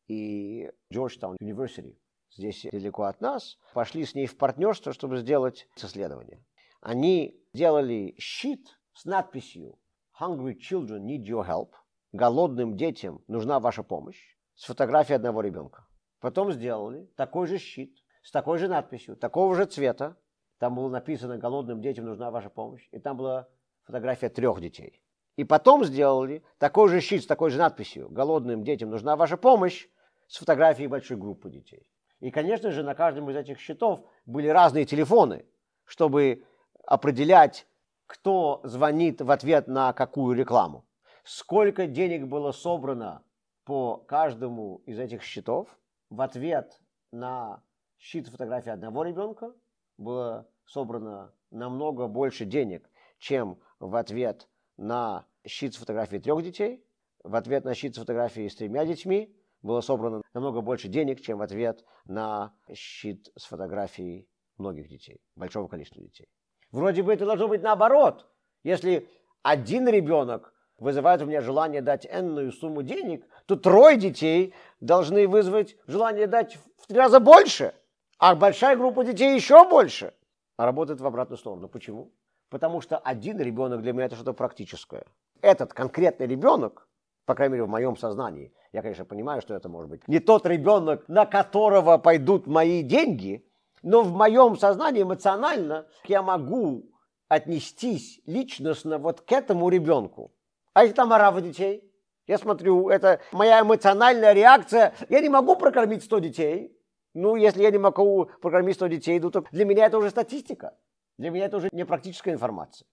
и 0.09 0.69
Georgetown 0.93 1.37
University, 1.41 2.00
здесь 2.31 2.65
далеко 2.71 3.03
от 3.03 3.21
нас, 3.21 3.57
пошли 3.73 4.05
с 4.05 4.15
ней 4.15 4.25
в 4.25 4.37
партнерство, 4.37 4.93
чтобы 4.93 5.17
сделать 5.17 5.67
исследование. 5.75 6.43
Они 6.81 7.39
делали 7.53 8.15
щит 8.17 8.79
с 8.93 9.05
надписью 9.05 9.77
Hungry 10.19 10.55
children 10.55 11.05
need 11.05 11.23
your 11.23 11.47
help. 11.47 11.71
Голодным 12.11 12.75
детям 12.75 13.23
нужна 13.27 13.59
ваша 13.59 13.83
помощь. 13.83 14.37
С 14.55 14.65
фотографией 14.65 15.15
одного 15.15 15.41
ребенка. 15.41 15.87
Потом 16.19 16.51
сделали 16.51 17.05
такой 17.15 17.47
же 17.47 17.57
щит 17.57 17.97
с 18.21 18.31
такой 18.31 18.59
же 18.59 18.67
надписью, 18.67 19.15
такого 19.15 19.55
же 19.55 19.65
цвета. 19.65 20.17
Там 20.59 20.75
было 20.75 20.89
написано 20.89 21.39
«Голодным 21.39 21.81
детям 21.81 22.05
нужна 22.05 22.29
ваша 22.29 22.49
помощь». 22.49 22.87
И 22.91 22.99
там 22.99 23.17
была 23.17 23.47
фотография 23.83 24.29
трех 24.29 24.61
детей. 24.61 25.01
И 25.37 25.43
потом 25.43 25.83
сделали 25.83 26.43
такой 26.59 26.89
же 26.89 27.01
щит 27.01 27.23
с 27.23 27.25
такой 27.25 27.49
же 27.49 27.57
надписью 27.57 28.09
«Голодным 28.09 28.63
детям 28.63 28.91
нужна 28.91 29.15
ваша 29.15 29.37
помощь» 29.37 29.87
с 30.27 30.37
фотографией 30.37 30.87
большой 30.87 31.17
группы 31.17 31.49
детей. 31.49 31.87
И, 32.21 32.29
конечно 32.29 32.71
же, 32.71 32.83
на 32.83 32.95
каждом 32.95 33.29
из 33.29 33.35
этих 33.35 33.59
щитов 33.59 33.99
были 34.25 34.47
разные 34.47 34.85
телефоны, 34.85 35.45
чтобы 35.83 36.45
определять, 36.85 37.67
кто 38.05 38.61
звонит 38.63 39.21
в 39.21 39.31
ответ 39.31 39.67
на 39.67 39.91
какую 39.91 40.37
рекламу. 40.37 40.85
Сколько 41.23 41.87
денег 41.87 42.27
было 42.27 42.51
собрано 42.51 43.23
по 43.65 43.97
каждому 43.97 44.81
из 44.85 44.99
этих 44.99 45.23
счетов 45.23 45.67
в 46.09 46.21
ответ 46.21 46.79
на 47.11 47.63
щит 47.97 48.27
фотографии 48.27 48.69
одного 48.69 49.03
ребенка, 49.03 49.53
было 49.97 50.47
собрано 50.65 51.33
намного 51.49 52.07
больше 52.07 52.45
денег, 52.45 52.89
чем 53.17 53.59
в 53.79 53.95
ответ 53.95 54.47
на 54.77 55.25
щит 55.45 55.73
с 55.73 55.77
фотографией 55.77 56.21
трех 56.21 56.43
детей, 56.43 56.85
в 57.23 57.35
ответ 57.35 57.65
на 57.65 57.73
щит 57.73 57.95
с 57.95 57.99
фотографией 57.99 58.49
с 58.49 58.55
тремя 58.55 58.85
детьми 58.85 59.35
было 59.61 59.81
собрано 59.81 60.21
намного 60.33 60.61
больше 60.61 60.87
денег, 60.87 61.21
чем 61.21 61.39
в 61.39 61.41
ответ 61.41 61.83
на 62.05 62.53
щит 62.73 63.31
с 63.37 63.45
фотографией 63.45 64.27
многих 64.57 64.87
детей, 64.89 65.21
большого 65.35 65.67
количества 65.67 66.01
детей. 66.01 66.27
Вроде 66.71 67.03
бы 67.03 67.13
это 67.13 67.25
должно 67.25 67.47
быть 67.47 67.61
наоборот. 67.61 68.27
Если 68.63 69.07
один 69.43 69.87
ребенок 69.87 70.53
вызывает 70.77 71.21
у 71.21 71.25
меня 71.25 71.41
желание 71.41 71.81
дать 71.81 72.05
энную 72.05 72.51
сумму 72.51 72.83
денег, 72.83 73.25
то 73.45 73.55
трое 73.55 73.97
детей 73.97 74.53
должны 74.79 75.27
вызвать 75.27 75.75
желание 75.87 76.27
дать 76.27 76.57
в 76.77 76.87
три 76.87 76.97
раза 76.97 77.19
больше– 77.19 77.73
а 78.21 78.35
большая 78.35 78.77
группа 78.77 79.03
детей 79.03 79.33
еще 79.33 79.67
больше. 79.67 80.13
А 80.55 80.65
работает 80.65 81.01
в 81.01 81.07
обратную 81.07 81.39
сторону. 81.39 81.67
Почему? 81.67 82.13
Потому 82.49 82.79
что 82.79 82.99
один 82.99 83.39
ребенок 83.39 83.81
для 83.81 83.93
меня 83.93 84.05
это 84.05 84.15
что-то 84.15 84.33
практическое. 84.33 85.05
Этот 85.41 85.73
конкретный 85.73 86.27
ребенок, 86.27 86.87
по 87.31 87.35
крайней 87.35 87.53
мере 87.53 87.63
в 87.63 87.69
моем 87.69 87.95
сознании, 87.95 88.51
я, 88.73 88.81
конечно, 88.81 89.05
понимаю, 89.05 89.39
что 89.41 89.53
это 89.53 89.69
может 89.69 89.89
быть 89.89 90.05
не 90.05 90.19
тот 90.19 90.45
ребенок, 90.45 91.07
на 91.07 91.25
которого 91.25 91.97
пойдут 91.97 92.45
мои 92.45 92.83
деньги, 92.83 93.49
но 93.83 94.01
в 94.03 94.11
моем 94.11 94.57
сознании 94.57 95.03
эмоционально 95.03 95.87
я 96.09 96.23
могу 96.23 96.91
отнестись 97.29 98.19
личностно 98.25 98.97
вот 98.97 99.21
к 99.21 99.31
этому 99.31 99.69
ребенку. 99.69 100.33
А 100.73 100.81
если 100.81 100.93
там 100.93 101.13
арава 101.13 101.39
детей? 101.39 101.89
Я 102.27 102.37
смотрю, 102.37 102.89
это 102.89 103.21
моя 103.31 103.61
эмоциональная 103.61 104.33
реакция. 104.33 104.93
Я 105.07 105.21
не 105.21 105.29
могу 105.29 105.55
прокормить 105.55 106.03
100 106.03 106.19
детей, 106.19 106.77
ну, 107.13 107.37
если 107.37 107.63
я 107.63 107.71
не 107.71 107.77
могу 107.77 108.29
программистов 108.41 108.89
детей, 108.89 109.21
ну, 109.21 109.31
то 109.31 109.45
для 109.53 109.63
меня 109.63 109.85
это 109.85 109.97
уже 109.97 110.09
статистика. 110.09 110.77
Для 111.17 111.29
меня 111.29 111.45
это 111.45 111.55
уже 111.55 111.69
не 111.71 111.85
практическая 111.85 112.33
информация. 112.33 112.85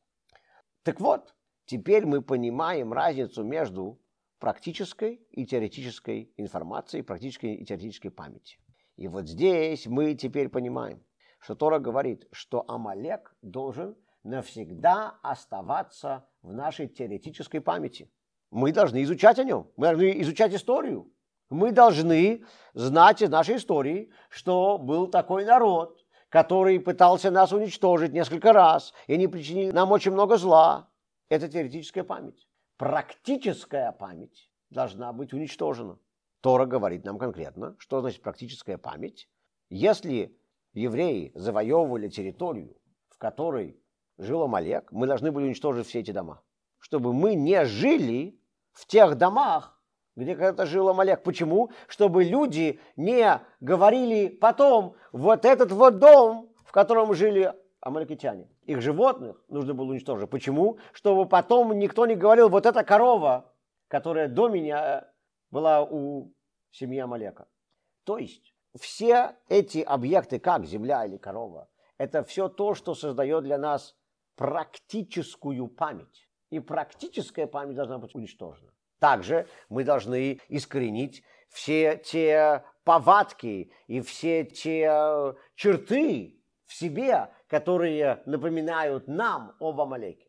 Так 0.84 1.00
вот, 1.00 1.34
теперь 1.66 2.06
мы 2.06 2.22
понимаем 2.22 2.92
разницу 2.92 3.42
между 3.42 3.98
практической 4.38 5.26
и 5.30 5.46
теоретической 5.46 6.32
информацией, 6.36 7.02
практической 7.02 7.54
и 7.54 7.64
теоретической 7.64 8.10
памятью. 8.10 8.60
И 8.96 9.08
вот 9.08 9.28
здесь 9.28 9.86
мы 9.86 10.14
теперь 10.14 10.48
понимаем, 10.48 11.04
что 11.38 11.54
Тора 11.54 11.78
говорит, 11.78 12.26
что 12.32 12.64
Амалек 12.68 13.34
должен 13.42 13.96
навсегда 14.24 15.18
оставаться 15.22 16.26
в 16.42 16.52
нашей 16.52 16.88
теоретической 16.88 17.60
памяти. 17.60 18.10
Мы 18.50 18.72
должны 18.72 19.02
изучать 19.02 19.38
о 19.38 19.44
нем, 19.44 19.70
мы 19.76 19.86
должны 19.86 20.20
изучать 20.22 20.54
историю, 20.54 21.12
мы 21.50 21.72
должны 21.72 22.44
знать 22.74 23.22
из 23.22 23.30
нашей 23.30 23.56
истории, 23.56 24.10
что 24.30 24.78
был 24.78 25.06
такой 25.06 25.44
народ, 25.44 26.04
который 26.28 26.80
пытался 26.80 27.30
нас 27.30 27.52
уничтожить 27.52 28.12
несколько 28.12 28.52
раз, 28.52 28.92
и 29.06 29.14
они 29.14 29.28
причинили 29.28 29.70
нам 29.70 29.92
очень 29.92 30.12
много 30.12 30.36
зла. 30.36 30.90
Это 31.28 31.48
теоретическая 31.48 32.04
память. 32.04 32.47
Практическая 32.78 33.90
память 33.90 34.48
должна 34.70 35.12
быть 35.12 35.32
уничтожена. 35.32 35.98
Тора 36.40 36.64
говорит 36.64 37.04
нам 37.04 37.18
конкретно, 37.18 37.74
что 37.80 38.00
значит 38.00 38.22
практическая 38.22 38.78
память. 38.78 39.28
Если 39.68 40.38
евреи 40.74 41.32
завоевывали 41.34 42.08
территорию, 42.08 42.76
в 43.08 43.18
которой 43.18 43.82
жил 44.16 44.44
Амалек, 44.44 44.92
мы 44.92 45.08
должны 45.08 45.32
были 45.32 45.46
уничтожить 45.46 45.88
все 45.88 45.98
эти 45.98 46.12
дома, 46.12 46.40
чтобы 46.78 47.12
мы 47.12 47.34
не 47.34 47.64
жили 47.64 48.40
в 48.70 48.86
тех 48.86 49.18
домах, 49.18 49.82
где 50.14 50.36
когда-то 50.36 50.64
жил 50.64 50.88
Амалек. 50.88 51.24
Почему? 51.24 51.72
Чтобы 51.88 52.22
люди 52.22 52.78
не 52.94 53.40
говорили 53.58 54.28
потом, 54.28 54.94
вот 55.10 55.44
этот 55.44 55.72
вот 55.72 55.98
дом, 55.98 56.54
в 56.64 56.70
котором 56.70 57.12
жили 57.12 57.52
амаликитяне. 57.80 58.48
Их 58.68 58.82
животных 58.82 59.42
нужно 59.48 59.72
было 59.72 59.86
уничтожить. 59.86 60.28
Почему? 60.28 60.78
Чтобы 60.92 61.26
потом 61.26 61.78
никто 61.78 62.04
не 62.04 62.14
говорил, 62.14 62.50
вот 62.50 62.66
эта 62.66 62.84
корова, 62.84 63.50
которая 63.88 64.28
до 64.28 64.50
меня 64.50 65.10
была 65.50 65.82
у 65.82 66.34
семьи 66.70 66.98
Амалека. 66.98 67.48
То 68.04 68.18
есть 68.18 68.54
все 68.78 69.36
эти 69.48 69.78
объекты, 69.78 70.38
как 70.38 70.66
земля 70.66 71.06
или 71.06 71.16
корова, 71.16 71.70
это 71.96 72.22
все 72.22 72.50
то, 72.50 72.74
что 72.74 72.94
создает 72.94 73.44
для 73.44 73.56
нас 73.56 73.96
практическую 74.36 75.68
память. 75.68 76.28
И 76.50 76.60
практическая 76.60 77.46
память 77.46 77.76
должна 77.76 77.96
быть 77.96 78.14
уничтожена. 78.14 78.70
Также 78.98 79.46
мы 79.70 79.82
должны 79.82 80.40
искоренить 80.50 81.22
все 81.48 81.96
те 81.96 82.64
повадки 82.84 83.72
и 83.86 84.02
все 84.02 84.44
те 84.44 85.34
черты 85.54 86.38
в 86.66 86.74
себе, 86.74 87.30
которые 87.48 88.22
напоминают 88.26 89.08
нам 89.08 89.56
об 89.58 89.80
Амалеке. 89.80 90.28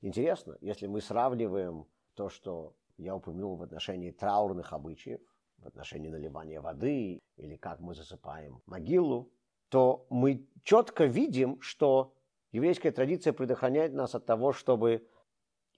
Интересно, 0.00 0.56
если 0.60 0.86
мы 0.86 1.00
сравниваем 1.00 1.86
то, 2.14 2.28
что 2.28 2.76
я 2.98 3.16
упомянул 3.16 3.56
в 3.56 3.62
отношении 3.62 4.10
траурных 4.10 4.72
обычаев, 4.72 5.20
в 5.58 5.66
отношении 5.66 6.10
наливания 6.10 6.60
воды 6.60 7.20
или 7.36 7.56
как 7.56 7.80
мы 7.80 7.94
засыпаем 7.94 8.62
могилу, 8.66 9.32
то 9.70 10.06
мы 10.10 10.46
четко 10.62 11.06
видим, 11.06 11.60
что 11.62 12.14
еврейская 12.52 12.92
традиция 12.92 13.32
предохраняет 13.32 13.94
нас 13.94 14.14
от 14.14 14.26
того, 14.26 14.52
чтобы 14.52 15.08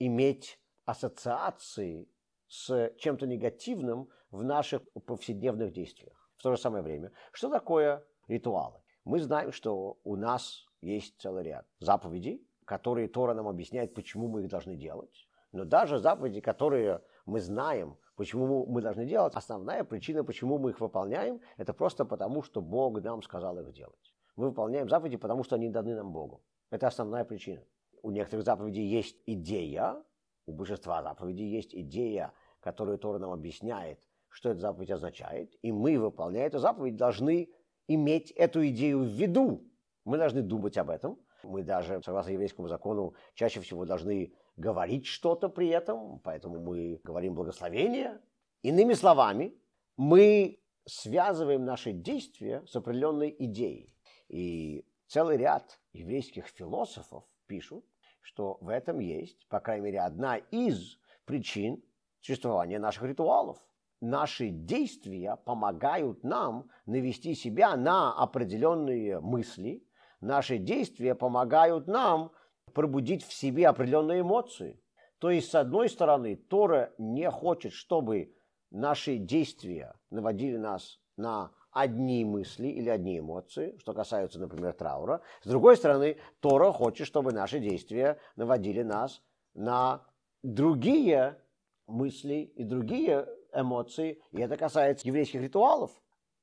иметь 0.00 0.58
ассоциации 0.85 2.08
с 2.49 2.92
чем-то 2.99 3.26
негативным 3.26 4.11
в 4.30 4.42
наших 4.42 4.82
повседневных 5.06 5.73
действиях. 5.73 6.30
В 6.37 6.42
то 6.42 6.50
же 6.50 6.61
самое 6.61 6.82
время, 6.82 7.12
что 7.32 7.49
такое 7.49 8.04
ритуалы? 8.26 8.80
Мы 9.06 9.20
знаем, 9.20 9.52
что 9.52 9.98
у 10.02 10.16
нас 10.16 10.66
есть 10.80 11.14
целый 11.20 11.44
ряд 11.44 11.64
заповедей, 11.78 12.44
которые 12.64 13.06
Тора 13.06 13.34
нам 13.34 13.46
объясняет, 13.46 13.94
почему 13.94 14.26
мы 14.26 14.42
их 14.42 14.48
должны 14.48 14.75
делать. 14.75 15.28
Но 15.52 15.64
даже 15.64 16.00
заповеди, 16.00 16.40
которые 16.40 17.00
мы 17.25 17.40
знаем, 17.40 17.96
почему 18.16 18.66
мы 18.66 18.82
должны 18.82 19.06
делать, 19.06 19.36
основная 19.36 19.84
причина, 19.84 20.25
почему 20.25 20.58
мы 20.58 20.70
их 20.70 20.80
выполняем, 20.80 21.40
это 21.56 21.72
просто 21.72 22.04
потому, 22.04 22.42
что 22.42 22.60
Бог 22.60 23.00
нам 23.00 23.22
сказал 23.22 23.56
их 23.60 23.72
делать. 23.72 24.12
Мы 24.34 24.46
выполняем 24.46 24.88
заповеди, 24.88 25.18
потому 25.18 25.44
что 25.44 25.54
они 25.54 25.68
даны 25.68 25.94
нам 25.94 26.12
Богу. 26.12 26.42
Это 26.70 26.88
основная 26.88 27.25
причина. 27.25 27.62
У 28.02 28.10
некоторых 28.10 28.44
заповедей 28.44 28.88
есть 28.88 29.22
идея, 29.25 30.02
у 30.46 30.52
большинства 30.52 31.00
заповедей 31.04 31.48
есть 31.48 31.72
идея, 31.76 32.32
которую 32.58 32.98
Тора 32.98 33.20
нам 33.20 33.30
объясняет, 33.30 34.00
что 34.30 34.50
эта 34.50 34.58
заповедь 34.62 34.90
означает, 34.90 35.54
и 35.62 35.70
мы, 35.70 35.96
выполняя 35.96 36.48
эту 36.48 36.58
заповедь, 36.58 36.96
должны 36.96 37.48
иметь 37.88 38.31
эту 38.33 38.66
идею 38.69 39.00
в 39.00 39.09
виду. 39.09 39.64
Мы 40.05 40.19
должны 40.19 40.43
думать 40.43 40.76
об 40.78 40.90
этом. 40.90 41.19
Мы 41.43 41.62
даже, 41.62 42.00
согласно 42.02 42.31
еврейскому 42.31 42.69
закону, 42.69 43.14
чаще 43.35 43.61
всего 43.61 43.85
должны 43.85 44.33
говорить 44.57 45.07
что-то 45.07 45.49
при 45.49 45.69
этом, 45.69 46.19
поэтому 46.21 46.61
мы 46.61 47.00
говорим 47.05 47.35
благословение. 47.35 48.21
Иными 48.62 48.95
словами, 48.95 49.55
мы 49.97 50.59
связываем 50.87 51.64
наши 51.64 51.93
действия 51.93 52.64
с 52.66 52.75
определенной 52.76 53.35
идеей. 53.38 53.95
И 54.28 54.85
целый 55.07 55.37
ряд 55.37 55.78
еврейских 55.93 56.47
философов 56.47 57.25
пишут, 57.47 57.85
что 58.21 58.59
в 58.61 58.69
этом 58.69 58.99
есть, 58.99 59.47
по 59.49 59.61
крайней 59.61 59.85
мере, 59.85 60.00
одна 60.00 60.37
из 60.37 60.99
причин 61.25 61.83
существования 62.21 62.78
наших 62.78 63.05
ритуалов. 63.05 63.59
Наши 64.00 64.50
действия 64.50 65.36
помогают 65.44 66.22
нам 66.22 66.68
навести 66.84 67.34
себя 67.34 67.76
на 67.76 68.12
определенные 68.12 69.20
мысли. 69.20 69.82
Наши 70.20 70.59
действия 70.59 71.14
помогают 71.14 71.87
нам 71.87 72.32
пробудить 72.74 73.24
в 73.24 73.32
себе 73.32 73.68
определенные 73.68 74.20
эмоции. 74.20 74.80
То 75.18 75.30
есть, 75.30 75.50
с 75.50 75.54
одной 75.54 75.88
стороны, 75.88 76.37
Тора 76.37 76.92
не 76.98 77.30
хочет, 77.30 77.72
чтобы 77.72 78.35
наши 78.70 79.16
действия 79.16 79.94
наводили 80.11 80.59
нас 80.59 81.00
на 81.16 81.52
одни 81.70 82.24
мысли 82.24 82.68
или 82.68 82.88
одни 82.88 83.18
эмоции, 83.18 83.76
что 83.78 83.94
касается, 83.94 84.38
например, 84.38 84.74
траура. 84.74 85.22
С 85.42 85.48
другой 85.48 85.76
стороны, 85.76 86.18
Тора 86.40 86.72
хочет, 86.72 87.06
чтобы 87.06 87.32
наши 87.32 87.61
действия 87.61 88.18
наводили 88.37 88.82
нас 88.82 89.22
на 89.54 90.02
другие 90.42 91.38
мысли 91.87 92.52
и 92.56 92.64
другие 92.64 93.26
эмоции. 93.57 94.21
И 94.33 94.40
это 94.40 94.57
касается 94.57 95.07
еврейских 95.09 95.40
ритуалов. 95.40 95.90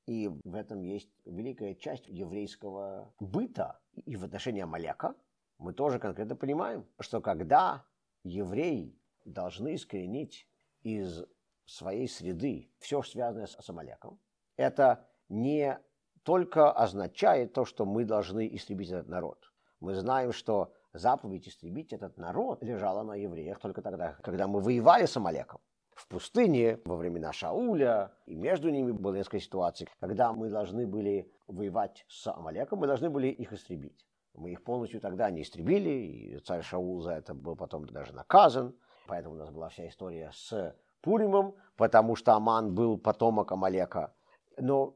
И 0.05 0.27
в 0.27 0.55
этом 0.55 0.81
есть 0.81 1.09
великая 1.25 1.75
часть 1.75 2.07
еврейского 2.07 3.13
быта. 3.19 3.79
И 4.05 4.15
в 4.15 4.23
отношении 4.23 4.61
Амалека 4.61 5.15
мы 5.57 5.73
тоже 5.73 5.99
конкретно 5.99 6.35
понимаем, 6.35 6.85
что 6.99 7.21
когда 7.21 7.85
евреи 8.23 8.99
должны 9.25 9.75
искоренить 9.75 10.47
из 10.81 11.23
своей 11.65 12.09
среды 12.09 12.71
все, 12.79 13.01
что 13.01 13.13
связано 13.13 13.47
с 13.47 13.69
Амалеком, 13.69 14.19
это 14.57 15.07
не 15.29 15.79
только 16.23 16.71
означает 16.71 17.53
то, 17.53 17.65
что 17.65 17.85
мы 17.85 18.05
должны 18.05 18.47
истребить 18.53 18.91
этот 18.91 19.07
народ. 19.07 19.51
Мы 19.79 19.95
знаем, 19.95 20.31
что 20.31 20.73
заповедь 20.93 21.47
истребить 21.47 21.93
этот 21.93 22.17
народ 22.17 22.63
лежала 22.63 23.03
на 23.03 23.15
евреях 23.15 23.59
только 23.59 23.81
тогда, 23.81 24.13
когда 24.23 24.47
мы 24.47 24.59
воевали 24.59 25.05
с 25.05 25.17
Амалеком. 25.17 25.61
В 25.95 26.07
пустыне 26.07 26.79
во 26.85 26.95
времена 26.95 27.31
Шауля, 27.31 28.11
и 28.25 28.35
между 28.35 28.69
ними 28.69 28.91
была 28.91 29.17
несколько 29.17 29.39
ситуаций, 29.39 29.87
когда 29.99 30.33
мы 30.33 30.49
должны 30.49 30.87
были 30.87 31.31
воевать 31.47 32.05
с 32.07 32.27
Амалеком, 32.27 32.79
мы 32.79 32.87
должны 32.87 33.09
были 33.09 33.27
их 33.27 33.53
истребить. 33.53 34.05
Мы 34.33 34.51
их 34.51 34.63
полностью 34.63 34.99
тогда 34.99 35.29
не 35.29 35.43
истребили, 35.43 35.89
и 35.89 36.39
царь 36.39 36.63
Шаул 36.63 37.01
за 37.01 37.11
это 37.11 37.33
был 37.33 37.55
потом 37.55 37.85
даже 37.85 38.13
наказан. 38.13 38.75
Поэтому 39.07 39.35
у 39.35 39.37
нас 39.37 39.51
была 39.51 39.69
вся 39.69 39.87
история 39.87 40.31
с 40.33 40.75
Пуримом, 41.01 41.55
потому 41.75 42.15
что 42.15 42.33
Аман 42.33 42.73
был 42.73 42.97
потомок 42.97 43.51
Амалека. 43.51 44.13
Но 44.57 44.95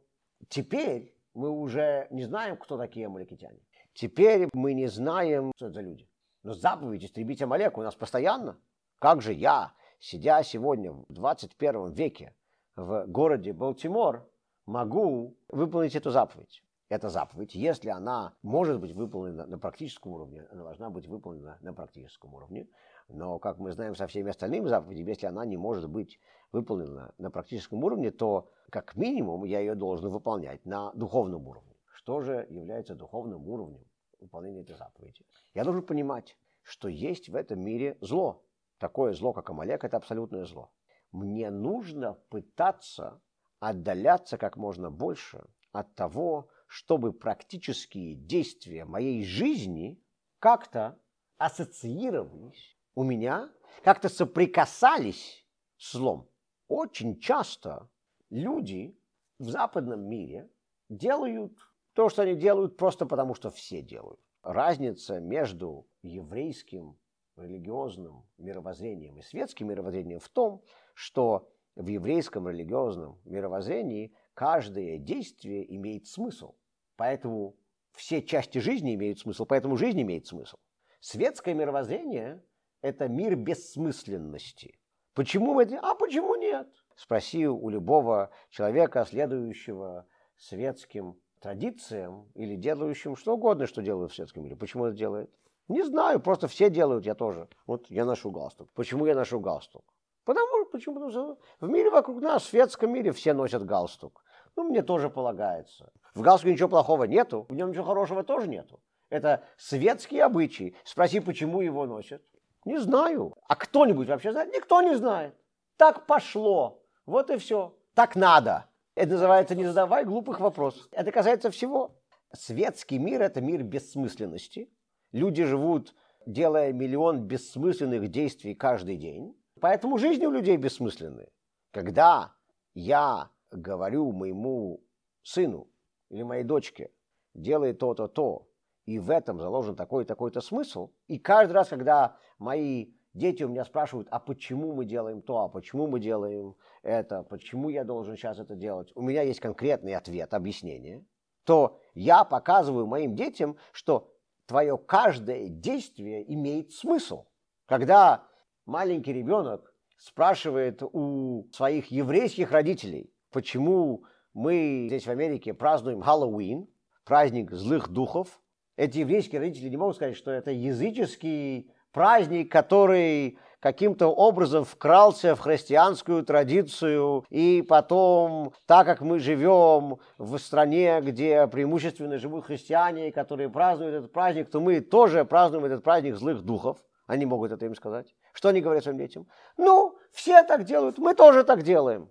Теперь 0.50 1.14
мы 1.34 1.50
уже 1.50 2.08
не 2.12 2.24
знаем, 2.24 2.58
кто 2.58 2.78
такие 2.78 3.08
амаликитяне. 3.08 3.60
Теперь 3.94 4.48
мы 4.54 4.74
не 4.74 4.88
знаем, 4.88 5.52
что 5.56 5.68
это 5.68 5.76
за 5.76 5.82
люди. 5.82 6.08
Но 6.44 6.54
заповедь 6.54 7.04
истребить 7.04 7.42
Амалека 7.42 7.80
у 7.80 7.84
нас 7.84 7.96
постоянно. 7.96 8.58
Как 9.00 9.22
же 9.22 9.34
я, 9.34 9.74
сидя 10.00 10.44
сегодня 10.44 10.92
в 10.92 11.06
21 11.10 11.92
веке 11.94 12.36
в 12.76 13.06
городе 13.08 13.54
Балтимор, 13.54 14.30
могу 14.66 15.38
выполнить 15.50 15.96
эту 15.96 16.12
заповедь? 16.12 16.64
Эта 16.90 17.10
заповедь, 17.10 17.54
если 17.54 17.90
она 17.90 18.34
может 18.42 18.80
быть 18.80 18.94
выполнена 18.94 19.46
на 19.46 19.60
практическом 19.60 20.14
уровне, 20.14 20.48
она 20.52 20.64
должна 20.64 20.90
быть 20.90 21.08
выполнена 21.08 21.58
на 21.62 21.74
практическом 21.74 22.34
уровне. 22.34 22.70
Но, 23.10 23.40
как 23.40 23.58
мы 23.58 23.72
знаем 23.72 23.96
со 23.96 24.08
всеми 24.08 24.30
остальными 24.30 24.68
заповедями, 24.68 25.10
если 25.10 25.28
она 25.28 25.46
не 25.46 25.58
может 25.58 25.90
быть 25.90 26.20
выполнена 26.54 27.14
на 27.18 27.30
практическом 27.30 27.84
уровне, 27.84 28.12
то 28.12 28.50
как 28.70 28.96
минимум 28.96 29.44
я 29.44 29.60
ее 29.60 29.76
должен 29.76 30.10
выполнять 30.10 30.66
на 30.66 30.94
духовном 30.94 31.48
уровне. 31.48 31.76
Что 31.94 32.22
же 32.22 32.48
является 32.50 32.96
духовным 32.96 33.48
уровнем 33.50 33.84
выполнения 34.22 34.62
этой 34.62 34.78
заповеди? 34.78 35.26
Я 35.54 35.66
должен 35.66 35.84
понимать, 35.84 36.38
что 36.62 36.88
есть 36.88 37.28
в 37.28 37.36
этом 37.36 37.60
мире 37.60 37.98
зло. 38.00 38.46
Такое 38.78 39.14
зло, 39.14 39.34
как 39.34 39.50
Амалек, 39.50 39.84
это 39.84 39.98
абсолютное 39.98 40.46
зло. 40.46 40.72
Мне 41.12 41.50
нужно 41.50 42.14
пытаться 42.30 43.22
отдаляться 43.60 44.38
как 44.38 44.56
можно 44.58 44.92
больше 44.92 45.44
от 45.72 45.96
того, 45.96 46.50
чтобы 46.68 47.14
практические 47.14 48.16
действия 48.16 48.86
моей 48.86 49.24
жизни 49.26 50.02
как-то 50.40 51.00
ассоциировались 51.38 52.78
у 52.94 53.04
меня, 53.04 53.50
как-то 53.84 54.10
соприкасались 54.10 55.46
с 55.78 55.94
злом. 55.94 56.30
Очень 56.68 57.20
часто 57.20 57.90
люди 58.30 59.00
в 59.40 59.50
западном 59.50 60.02
мире 60.02 60.50
делают 60.90 61.58
то, 61.94 62.10
что 62.10 62.24
они 62.24 62.36
делают, 62.36 62.78
просто 62.78 63.06
потому 63.06 63.34
что 63.34 63.50
все 63.50 63.82
делают. 63.82 64.20
Разница 64.44 65.20
между 65.20 65.88
еврейским 66.04 66.98
религиозным 67.38 68.26
мировоззрением 68.38 69.18
и 69.18 69.22
светским 69.22 69.68
мировоззрением 69.68 70.20
в 70.20 70.30
том, 70.30 70.64
что 70.94 71.50
в 71.76 71.88
еврейском 71.88 72.50
религиозном 72.50 73.20
мировоззрении 73.26 74.12
каждое 74.34 74.98
действие 74.98 75.76
имеет 75.76 76.08
смысл. 76.08 76.56
Поэтому 76.96 77.56
все 77.94 78.22
части 78.22 78.58
жизни 78.58 78.96
имеют 78.96 79.20
смысл, 79.20 79.46
поэтому 79.46 79.78
жизнь 79.78 80.02
имеет 80.02 80.26
смысл. 80.26 80.58
Светское 81.00 81.54
мировоззрение– 81.54 82.44
это 82.82 83.08
мир 83.08 83.36
бессмысленности. 83.36 84.80
Почему 85.14 85.54
мы 85.54 85.64
это? 85.64 85.80
А 85.80 85.96
почему 85.96 86.36
нет? 86.36 86.68
Спроси 86.96 87.48
у 87.48 87.70
любого 87.70 88.32
человека, 88.50 89.06
следующего 89.06 90.08
светским 90.36 91.20
традициям 91.40 92.30
или 92.34 92.56
делающим 92.56 93.16
что 93.16 93.36
угодно, 93.36 93.68
что 93.68 93.82
делают 93.82 94.12
в 94.12 94.16
светском 94.16 94.44
мире. 94.44 94.56
Почему 94.56 94.86
это 94.86 94.98
делает? 94.98 95.32
Не 95.68 95.84
знаю, 95.84 96.20
просто 96.20 96.48
все 96.48 96.70
делают, 96.70 97.06
я 97.06 97.14
тоже. 97.14 97.48
Вот 97.66 97.88
я 97.90 98.06
ношу 98.06 98.32
галстук. 98.32 98.70
Почему 98.74 99.06
я 99.06 99.16
ношу 99.16 99.40
галстук? 99.40 99.84
Потому, 100.24 100.66
почему? 100.66 100.96
Потому 100.96 101.12
что 101.12 101.38
в 101.60 101.70
мире 101.70 101.90
вокруг 101.90 102.22
нас, 102.22 102.44
в 102.44 102.48
светском 102.48 102.92
мире, 102.92 103.12
все 103.12 103.34
носят 103.34 103.66
галстук. 103.66 104.24
Ну, 104.56 104.64
мне 104.64 104.82
тоже 104.82 105.10
полагается. 105.10 105.92
В 106.14 106.22
галстуке 106.22 106.54
ничего 106.54 106.70
плохого 106.70 107.04
нету, 107.04 107.46
в 107.50 107.54
нем 107.54 107.70
ничего 107.70 107.86
хорошего 107.86 108.24
тоже 108.24 108.48
нету. 108.48 108.80
Это 109.10 109.44
светские 109.58 110.24
обычаи. 110.24 110.76
Спроси, 110.84 111.20
почему 111.20 111.62
его 111.62 111.86
носят. 111.86 112.22
Не 112.66 112.80
знаю. 112.80 113.36
А 113.48 113.56
кто-нибудь 113.56 114.08
вообще 114.10 114.32
знает? 114.32 114.54
Никто 114.54 114.82
не 114.82 114.96
знает. 114.96 115.36
Так 115.78 116.06
пошло. 116.06 116.84
Вот 117.06 117.30
и 117.30 117.38
все. 117.38 117.74
Так 117.94 118.16
надо. 118.16 118.66
Это 118.96 119.12
называется 119.12 119.56
«не 119.56 119.66
задавай 119.66 120.04
глупых 120.04 120.40
вопросов». 120.40 120.88
Это 120.92 121.12
касается 121.12 121.52
всего. 121.52 121.96
Светский 122.34 122.98
мир– 122.98 123.22
это 123.24 123.42
мир 123.42 123.64
бессмысленности. 123.64 124.70
Люди 125.12 125.44
живут, 125.44 125.96
делая 126.26 126.74
миллион 126.74 127.22
бессмысленных 127.22 128.10
действий 128.10 128.56
каждый 128.56 128.98
день. 128.98 129.36
Поэтому 129.60 129.98
жизни 129.98 130.26
у 130.26 130.32
людей 130.32 130.58
бессмысленные. 130.58 131.30
Когда 131.72 132.36
я 132.74 133.32
говорю 133.52 134.12
моему 134.12 134.84
сыну 135.24 135.70
или 136.10 136.24
моей 136.24 136.44
дочке, 136.44 136.92
делай 137.34 137.74
то-то, 137.74 138.08
то, 138.08 138.48
и 138.86 139.00
в 139.00 139.10
этом 139.10 139.40
заложен 139.40 139.76
такой-такой-то 139.76 140.42
смысл, 140.42 140.92
и 141.08 141.18
каждый 141.18 141.54
раз, 141.54 141.70
когда 141.70 142.18
мои 142.38 142.94
дети 143.14 143.44
у 143.44 143.50
меня 143.50 143.66
спрашивают, 143.66 144.08
а 144.12 144.20
почему 144.20 144.74
мы 144.74 144.86
делаем 144.86 145.22
то, 145.22 145.40
а 145.40 145.50
почему 145.50 145.88
мы 145.88 146.00
делаем 146.00 146.56
это, 146.84 147.24
почему 147.24 147.70
я 147.70 147.84
должен 147.84 148.16
сейчас 148.16 148.40
это 148.40 148.56
делать, 148.56 148.92
у 148.96 149.02
меня 149.02 149.24
есть 149.24 149.40
конкретный 149.40 149.96
ответ, 149.96 150.34
объяснение, 150.34 151.06
то 151.44 151.80
я 151.94 152.24
показываю 152.24 152.86
моим 152.86 153.16
детям, 153.16 153.58
что 153.72 154.14
твое 154.48 154.78
каждое 154.78 155.50
действие 155.50 156.34
имеет 156.34 156.72
смысл. 156.72 157.26
Когда 157.68 158.24
маленький 158.66 159.14
ребенок 159.14 159.74
спрашивает 159.98 160.82
у 160.82 161.48
своих 161.52 161.88
еврейских 161.88 162.52
родителей, 162.52 163.12
почему 163.32 164.04
мы 164.34 164.86
здесь 164.88 165.06
в 165.06 165.12
Америке 165.12 165.54
празднуем 165.54 166.02
Хэллоуин, 166.02 166.68
праздник 167.04 167.52
злых 167.52 167.90
духов, 167.90 168.42
эти 168.78 169.00
еврейские 169.00 169.42
родители 169.42 169.70
не 169.70 169.78
могут 169.78 169.96
сказать, 169.96 170.16
что 170.16 170.32
это 170.32 170.52
языческий 170.52 171.72
праздник, 171.92 172.52
который 172.52 173.40
каким-то 173.60 174.08
образом 174.08 174.64
вкрался 174.64 175.36
в 175.36 175.40
христианскую 175.40 176.24
традицию, 176.24 177.26
и 177.30 177.64
потом, 177.68 178.54
так 178.66 178.86
как 178.86 179.02
мы 179.02 179.20
живем 179.20 179.98
в 180.18 180.38
стране, 180.38 181.02
где 181.02 181.48
преимущественно 181.48 182.18
живут 182.18 182.46
христиане, 182.46 183.12
которые 183.12 183.50
празднуют 183.50 183.96
этот 183.96 184.14
праздник, 184.14 184.50
то 184.50 184.60
мы 184.60 184.82
тоже 184.82 185.26
празднуем 185.26 185.66
этот 185.66 185.84
праздник 185.84 186.16
злых 186.16 186.42
духов. 186.42 186.78
Они 187.08 187.26
могут 187.26 187.52
это 187.52 187.66
им 187.66 187.76
сказать. 187.76 188.14
Что 188.34 188.50
они 188.50 188.62
говорят 188.62 188.84
своим 188.84 188.98
детям? 188.98 189.28
Ну, 189.56 189.98
все 190.12 190.44
так 190.44 190.66
делают, 190.66 190.98
мы 190.98 191.16
тоже 191.16 191.44
так 191.44 191.64
делаем. 191.64 192.10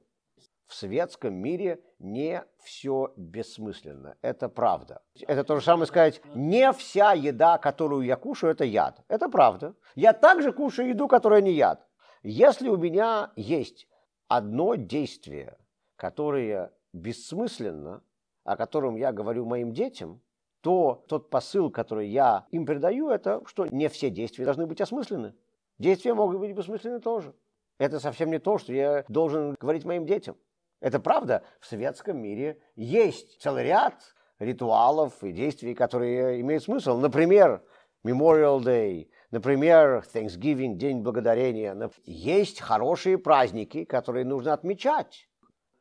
В 0.66 0.74
светском 0.74 1.35
мире 1.35 1.81
не 1.98 2.44
все 2.59 3.12
бессмысленно. 3.16 4.16
Это 4.20 4.48
правда. 4.48 5.02
Это 5.26 5.44
то 5.44 5.57
же 5.57 5.64
самое 5.64 5.87
сказать, 5.87 6.20
не 6.35 6.72
вся 6.72 7.12
еда, 7.12 7.59
которую 7.59 8.02
я 8.02 8.16
кушаю, 8.16 8.52
это 8.52 8.64
яд. 8.64 9.00
Это 9.09 9.29
правда. 9.29 9.74
Я 9.94 10.12
также 10.12 10.52
кушаю 10.52 10.88
еду, 10.88 11.07
которая 11.07 11.40
не 11.40 11.52
яд. 11.52 11.87
Если 12.22 12.68
у 12.68 12.76
меня 12.76 13.31
есть 13.37 13.87
одно 14.26 14.74
действие, 14.74 15.57
которое 15.94 16.72
бессмысленно, 16.92 18.02
о 18.42 18.57
котором 18.57 18.96
я 18.96 19.12
говорю 19.12 19.44
моим 19.44 19.72
детям, 19.72 20.20
то 20.62 21.05
тот 21.07 21.31
посыл, 21.31 21.70
который 21.70 22.09
я 22.09 22.46
им 22.50 22.66
передаю, 22.66 23.09
это 23.11 23.40
что 23.46 23.66
не 23.66 23.88
все 23.88 24.11
действия 24.11 24.44
должны 24.44 24.66
быть 24.66 24.81
осмысленны. 24.81 25.35
Действия 25.79 26.14
могут 26.14 26.40
быть 26.40 26.57
бессмысленны 26.57 27.00
тоже. 27.00 27.35
Это 27.79 28.00
совсем 28.00 28.31
не 28.31 28.38
то, 28.38 28.59
что 28.59 28.72
я 28.72 29.05
должен 29.09 29.55
говорить 29.61 29.85
моим 29.85 30.07
детям. 30.07 30.37
Это 30.80 31.00
правда, 31.00 31.42
в 31.60 31.66
советском 31.66 32.18
мире 32.18 32.60
есть 32.74 33.40
целый 33.40 33.64
ряд 33.64 33.94
ритуалов 34.38 35.22
и 35.24 35.32
действий, 35.32 35.74
которые 35.74 36.40
имеют 36.40 36.64
смысл. 36.64 36.98
Например, 36.98 37.62
Memorial 38.04 38.60
Day, 38.62 39.08
например, 39.30 40.04
Thanksgiving, 40.12 40.74
День 40.74 41.00
Благодарения. 41.02 41.90
Есть 42.04 42.60
хорошие 42.60 43.18
праздники, 43.18 43.84
которые 43.84 44.24
нужно 44.24 44.52
отмечать. 44.52 45.28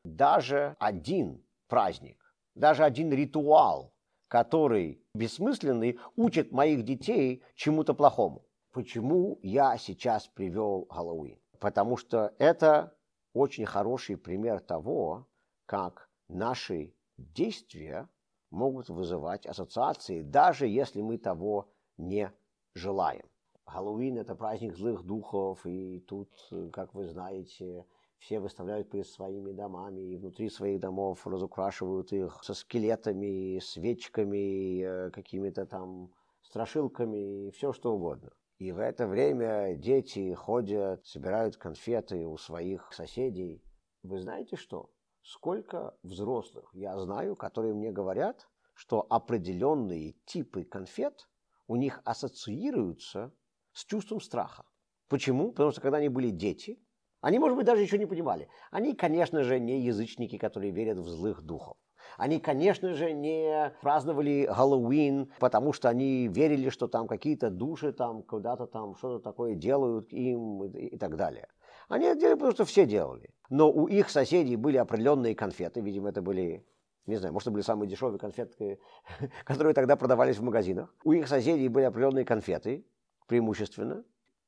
Даже 0.04 0.76
один 0.80 1.44
праздник, 1.68 2.18
даже 2.54 2.84
один 2.84 3.12
ритуал, 3.12 3.94
который 4.28 5.04
бессмысленный, 5.14 6.00
учит 6.16 6.52
моих 6.52 6.84
детей 6.84 7.44
чему-то 7.56 7.94
плохому. 7.94 8.46
Почему 8.72 9.40
я 9.42 9.78
сейчас 9.78 10.28
привел 10.28 10.88
Хэллоуин? 10.90 11.40
Потому 11.60 11.98
что 11.98 12.34
это 12.38 12.96
очень 13.36 13.66
хороший 13.66 14.16
пример 14.16 14.62
того, 14.62 15.28
как 15.66 16.10
наши 16.30 16.96
действия 17.18 18.10
могут 18.50 18.88
вызывать 18.90 19.46
ассоциации, 19.46 20.22
даже 20.22 20.68
если 20.68 21.02
мы 21.02 21.18
того 21.18 21.70
не 21.98 22.32
желаем. 22.74 23.26
Хэллоуин– 23.66 24.18
это 24.20 24.36
праздник 24.36 24.76
злых 24.76 25.04
духов, 25.04 25.66
и 25.66 26.00
тут, 26.00 26.30
как 26.72 26.94
вы 26.94 27.08
знаете, 27.08 27.86
все 28.20 28.40
выставляют 28.40 28.90
перед 28.90 29.08
своими 29.08 29.52
домами, 29.52 30.00
и 30.02 30.16
внутри 30.16 30.50
своих 30.50 30.80
домов 30.80 31.28
разукрашивают 31.28 32.14
их 32.14 32.42
со 32.42 32.54
скелетами, 32.54 33.60
свечками, 33.60 34.82
э, 34.82 35.12
какими-то 35.12 35.66
там 35.66 36.14
страшилками, 36.42 37.48
и 37.48 37.52
все 37.52 37.74
что 37.74 37.96
угодно. 37.96 38.32
И 38.58 38.72
в 38.72 38.80
это 38.80 39.06
время 39.06 39.76
дети 39.76 40.34
ходят, 40.34 41.06
собирают 41.06 41.58
конфеты 41.58 42.26
у 42.26 42.38
своих 42.38 42.94
соседей. 42.94 43.62
Вы 44.02 44.22
знаете 44.22 44.56
что? 44.56 44.92
Сколько 45.22 45.98
взрослых 46.04 46.70
я 46.74 46.98
знаю, 46.98 47.36
которые 47.36 47.74
мне 47.74 47.92
говорят, 47.92 48.48
что 48.74 49.06
определенные 49.10 50.14
типы 50.26 50.64
конфет 50.64 51.28
у 51.68 51.76
них 51.76 52.02
ассоциируются 52.06 53.34
с 53.74 53.84
чувством 53.84 54.22
страха. 54.22 54.66
Почему? 55.10 55.52
Потому 55.52 55.72
что 55.72 55.82
когда 55.82 55.98
они 55.98 56.10
были 56.10 56.30
дети, 56.30 56.80
они, 57.20 57.40
может 57.40 57.58
быть, 57.58 57.66
даже 57.66 57.82
еще 57.82 57.98
не 57.98 58.06
понимали. 58.06 58.48
Они, 58.72 58.94
конечно 58.94 59.44
же, 59.44 59.60
не 59.60 59.82
язычники, 59.82 60.38
которые 60.38 60.72
верят 60.72 61.00
в 61.00 61.08
злых 61.08 61.42
духов. 61.42 61.78
Они, 62.18 62.40
конечно 62.40 62.94
же, 62.94 63.12
не 63.12 63.74
праздновали 63.82 64.48
Хэллоуин, 64.52 65.32
потому 65.40 65.74
что 65.74 65.90
они 65.90 66.28
верили, 66.28 66.70
что 66.70 66.88
там 66.88 67.08
какие-то 67.08 67.50
души 67.50 67.92
там 67.92 68.24
куда-то 68.24 68.68
там 68.68 68.96
что-то 68.96 69.20
такое 69.20 69.56
делают 69.56 70.14
им 70.14 70.64
и 70.64 70.98
так 70.98 71.16
далее. 71.16 71.48
Они 71.88 72.06
это 72.06 72.20
делали, 72.20 72.36
потому 72.36 72.54
что 72.54 72.66
все 72.66 72.86
делали. 72.86 73.30
Но 73.50 73.72
у 73.72 73.88
их 73.88 74.10
соседей 74.10 74.56
были 74.56 74.78
определенные 74.78 75.36
конфеты, 75.36 75.82
видимо, 75.82 76.10
это 76.10 76.22
были 76.22 76.66
не 77.06 77.18
знаю, 77.18 77.34
может, 77.34 77.48
это 77.48 77.54
были 77.54 77.64
самые 77.64 77.88
дешевые 77.88 78.18
конфеты, 78.18 78.80
которые 79.46 79.74
тогда 79.74 79.96
продавались 79.96 80.38
в 80.38 80.44
магазинах. 80.44 80.94
У 81.04 81.12
их 81.12 81.28
соседей 81.28 81.68
были 81.68 81.86
определенные 81.86 82.26
конфеты, 82.26 82.86
преимущественно, 83.28 84.04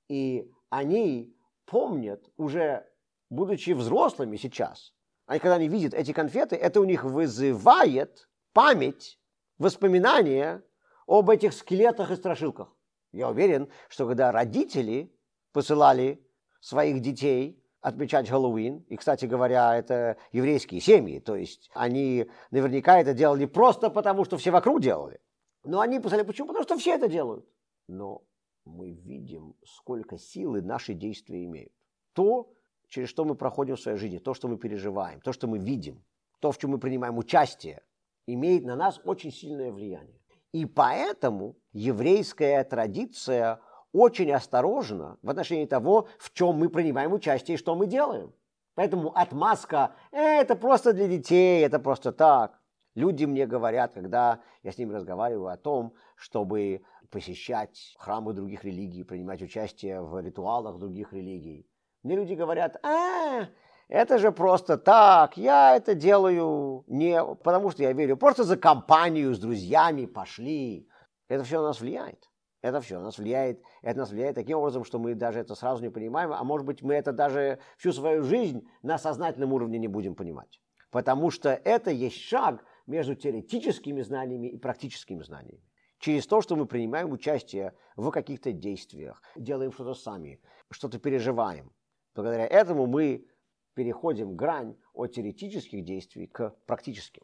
и 0.08 0.52
они 0.70 1.36
помнят, 1.66 2.30
уже 2.38 2.88
будучи 3.30 3.72
взрослыми 3.72 4.38
сейчас, 4.38 4.94
они, 5.28 5.40
когда 5.40 5.56
они 5.56 5.68
видят 5.68 5.94
эти 5.94 6.14
конфеты, 6.14 6.56
это 6.56 6.80
у 6.80 6.86
них 6.86 7.04
вызывает 7.04 8.28
память, 8.54 9.20
воспоминания 9.58 10.64
об 11.06 11.30
этих 11.30 11.54
скелетах 11.54 12.12
и 12.12 12.16
страшилках. 12.16 12.74
Я 13.12 13.30
уверен, 13.30 13.70
что 13.90 14.08
когда 14.08 14.32
родители 14.32 15.14
посылали 15.52 16.26
своих 16.62 17.02
детей 17.02 17.62
отмечать 17.82 18.30
Хэллоуин, 18.30 18.86
и, 18.90 18.96
кстати 18.96 19.26
говоря, 19.26 19.76
это 19.78 20.18
еврейские 20.32 20.82
семьи, 20.82 21.20
то 21.20 21.36
есть 21.36 21.70
они 21.74 22.30
наверняка 22.52 23.00
это 23.00 23.14
делали 23.14 23.46
просто 23.46 23.90
потому, 23.90 24.26
что 24.26 24.38
все 24.38 24.52
вокруг 24.52 24.82
делали. 24.82 25.20
Но 25.64 25.82
они 25.82 26.00
посылали, 26.00 26.26
почему? 26.26 26.48
Потому 26.48 26.64
что 26.64 26.78
все 26.78 26.96
это 26.96 27.08
делают. 27.10 27.46
Но 27.88 28.24
мы 28.64 28.92
видим, 28.92 29.56
сколько 29.66 30.18
силы 30.18 30.62
наши 30.62 30.94
действия 30.94 31.44
имеют. 31.44 31.74
То, 32.14 32.50
через 32.88 33.10
что 33.10 33.26
мы 33.26 33.36
проходим 33.36 33.76
в 33.76 33.80
своей 33.80 33.98
жизни, 33.98 34.18
то, 34.18 34.34
что 34.34 34.48
мы 34.48 34.58
переживаем, 34.58 35.22
то, 35.22 35.34
что 35.34 35.48
мы 35.48 35.60
видим, 35.60 36.04
то, 36.40 36.52
в 36.52 36.58
чем 36.58 36.72
мы 36.72 36.80
принимаем 36.80 37.18
участие, 37.18 37.82
имеет 38.26 38.66
на 38.66 38.76
нас 38.76 39.00
очень 39.04 39.32
сильное 39.32 39.72
влияние. 39.72 40.20
И 40.54 40.66
поэтому 40.66 41.56
еврейская 41.74 42.64
традиция 42.64 43.60
очень 43.92 44.32
осторожна 44.32 45.18
в 45.22 45.30
отношении 45.30 45.66
того, 45.66 46.08
в 46.20 46.34
чем 46.34 46.56
мы 46.56 46.70
принимаем 46.70 47.14
участие 47.14 47.56
и 47.56 47.58
что 47.58 47.76
мы 47.76 47.88
делаем. 47.88 48.34
Поэтому 48.76 49.12
отмазка 49.16 49.96
э, 50.12 50.42
это 50.42 50.56
просто 50.56 50.94
для 50.94 51.08
детей, 51.08 51.66
это 51.66 51.80
просто 51.80 52.12
так. 52.12 52.60
Люди 52.96 53.26
мне 53.26 53.46
говорят, 53.46 53.94
когда 53.94 54.42
я 54.64 54.72
с 54.72 54.78
ними 54.78 54.94
разговариваю 54.94 55.48
о 55.48 55.58
том, 55.58 55.94
чтобы 56.16 56.82
посещать 57.10 57.96
храмы 57.98 58.34
других 58.34 58.64
религий, 58.64 59.04
принимать 59.04 59.42
участие 59.42 60.02
в 60.02 60.20
ритуалах 60.20 60.78
других 60.78 61.14
религий. 61.14 61.68
Мне 62.08 62.16
люди 62.16 62.36
говорят, 62.36 62.78
а, 62.86 63.50
это 63.90 64.18
же 64.18 64.32
просто 64.32 64.78
так, 64.78 65.36
я 65.36 65.76
это 65.76 65.94
делаю 65.94 66.86
не 66.88 67.22
потому, 67.22 67.70
что 67.70 67.84
я 67.84 67.92
верю, 67.92 68.16
просто 68.16 68.46
за 68.46 68.56
компанию 68.56 69.36
с 69.36 69.40
друзьями 69.40 70.06
пошли. 70.06 70.88
Это 71.28 71.44
все 71.44 71.58
на 71.58 71.68
нас 71.68 71.82
влияет. 71.82 72.30
Это 72.62 72.80
все 72.80 73.02
нас 73.02 73.18
влияет, 73.18 73.62
это 73.82 74.00
нас 74.00 74.12
влияет 74.12 74.36
таким 74.36 74.58
образом, 74.60 74.86
что 74.86 75.00
мы 75.00 75.16
даже 75.16 75.40
это 75.40 75.54
сразу 75.54 75.84
не 75.84 75.90
понимаем, 75.90 76.32
а 76.32 76.42
может 76.46 76.66
быть 76.66 76.82
мы 76.82 76.94
это 76.94 77.12
даже 77.12 77.60
всю 77.78 77.92
свою 77.92 78.24
жизнь 78.24 78.66
на 78.84 78.98
сознательном 78.98 79.52
уровне 79.52 79.78
не 79.78 79.90
будем 79.90 80.16
понимать. 80.16 80.62
Потому 80.92 81.30
что 81.30 81.50
это 81.50 81.92
есть 81.92 82.22
шаг 82.22 82.64
между 82.86 83.16
теоретическими 83.16 84.02
знаниями 84.02 84.48
и 84.48 84.58
практическими 84.58 85.22
знаниями. 85.24 85.62
Через 86.00 86.26
то, 86.26 86.40
что 86.42 86.56
мы 86.56 86.68
принимаем 86.68 87.12
участие 87.12 87.74
в 87.98 88.12
каких-то 88.12 88.54
действиях, 88.54 89.22
делаем 89.36 89.74
что-то 89.74 89.94
сами, 89.94 90.40
что-то 90.72 91.00
переживаем. 91.00 91.74
Благодаря 92.18 92.48
этому 92.48 92.88
мы 92.88 93.28
переходим 93.76 94.36
грань 94.36 94.76
от 94.94 95.14
теоретических 95.14 95.86
действий 95.86 96.26
к 96.26 96.50
практическим. 96.66 97.22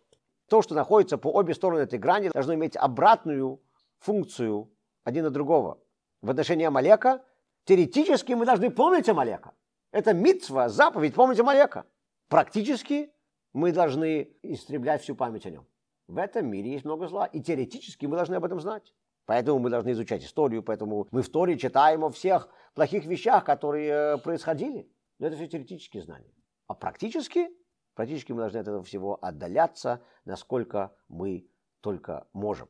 То, 0.47 0.62
что 0.62 0.75
находится 0.75 1.17
по 1.17 1.29
обе 1.29 1.56
стороны 1.56 1.79
этой 1.79 1.97
грани, 1.97 2.29
должно 2.29 2.53
иметь 2.53 2.77
обратную 2.77 3.60
функцию 3.97 4.71
один 5.03 5.25
от 5.25 5.34
другого. 5.34 5.79
В 6.21 6.29
отношении 6.29 6.65
Амалека 6.65 7.25
теоретически 7.65 8.34
мы 8.34 8.45
должны 8.45 8.69
помнить 8.69 9.10
Амалека. 9.10 9.56
Это 9.91 10.13
митцва, 10.13 10.69
заповедь 10.69 11.15
помнить 11.15 11.39
Амалека. 11.39 11.88
Практически 12.29 13.12
мы 13.51 13.71
должны 13.71 14.38
истреблять 14.43 15.01
всю 15.01 15.15
память 15.15 15.47
о 15.47 15.49
нем. 15.49 15.65
В 16.08 16.19
этом 16.19 16.45
мире 16.45 16.71
есть 16.71 16.86
много 16.86 17.08
зла, 17.08 17.25
и 17.25 17.41
теоретически 17.41 18.06
мы 18.06 18.15
должны 18.15 18.36
об 18.36 18.45
этом 18.45 18.60
знать. 18.60 18.93
Поэтому 19.25 19.59
мы 19.59 19.69
должны 19.69 19.91
изучать 19.91 20.23
историю, 20.23 20.63
поэтому 20.63 21.07
мы 21.12 21.21
в 21.21 21.29
Торе 21.29 21.57
читаем 21.57 22.03
о 22.03 22.09
всех 22.09 22.49
плохих 22.73 23.05
вещах, 23.05 23.45
которые 23.45 23.89
э, 23.89 24.17
происходили. 24.17 24.91
Но 25.19 25.27
это 25.27 25.38
все 25.38 25.47
теоретические 25.47 26.03
знания. 26.03 26.33
А 26.67 26.73
практически, 26.73 27.49
практически 27.93 28.31
мы 28.33 28.39
должны 28.39 28.57
от 28.57 28.67
этого 28.67 28.83
всего 28.83 29.17
отдаляться, 29.23 30.01
насколько 30.25 30.93
мы 31.07 31.47
только 31.81 32.27
можем. 32.33 32.67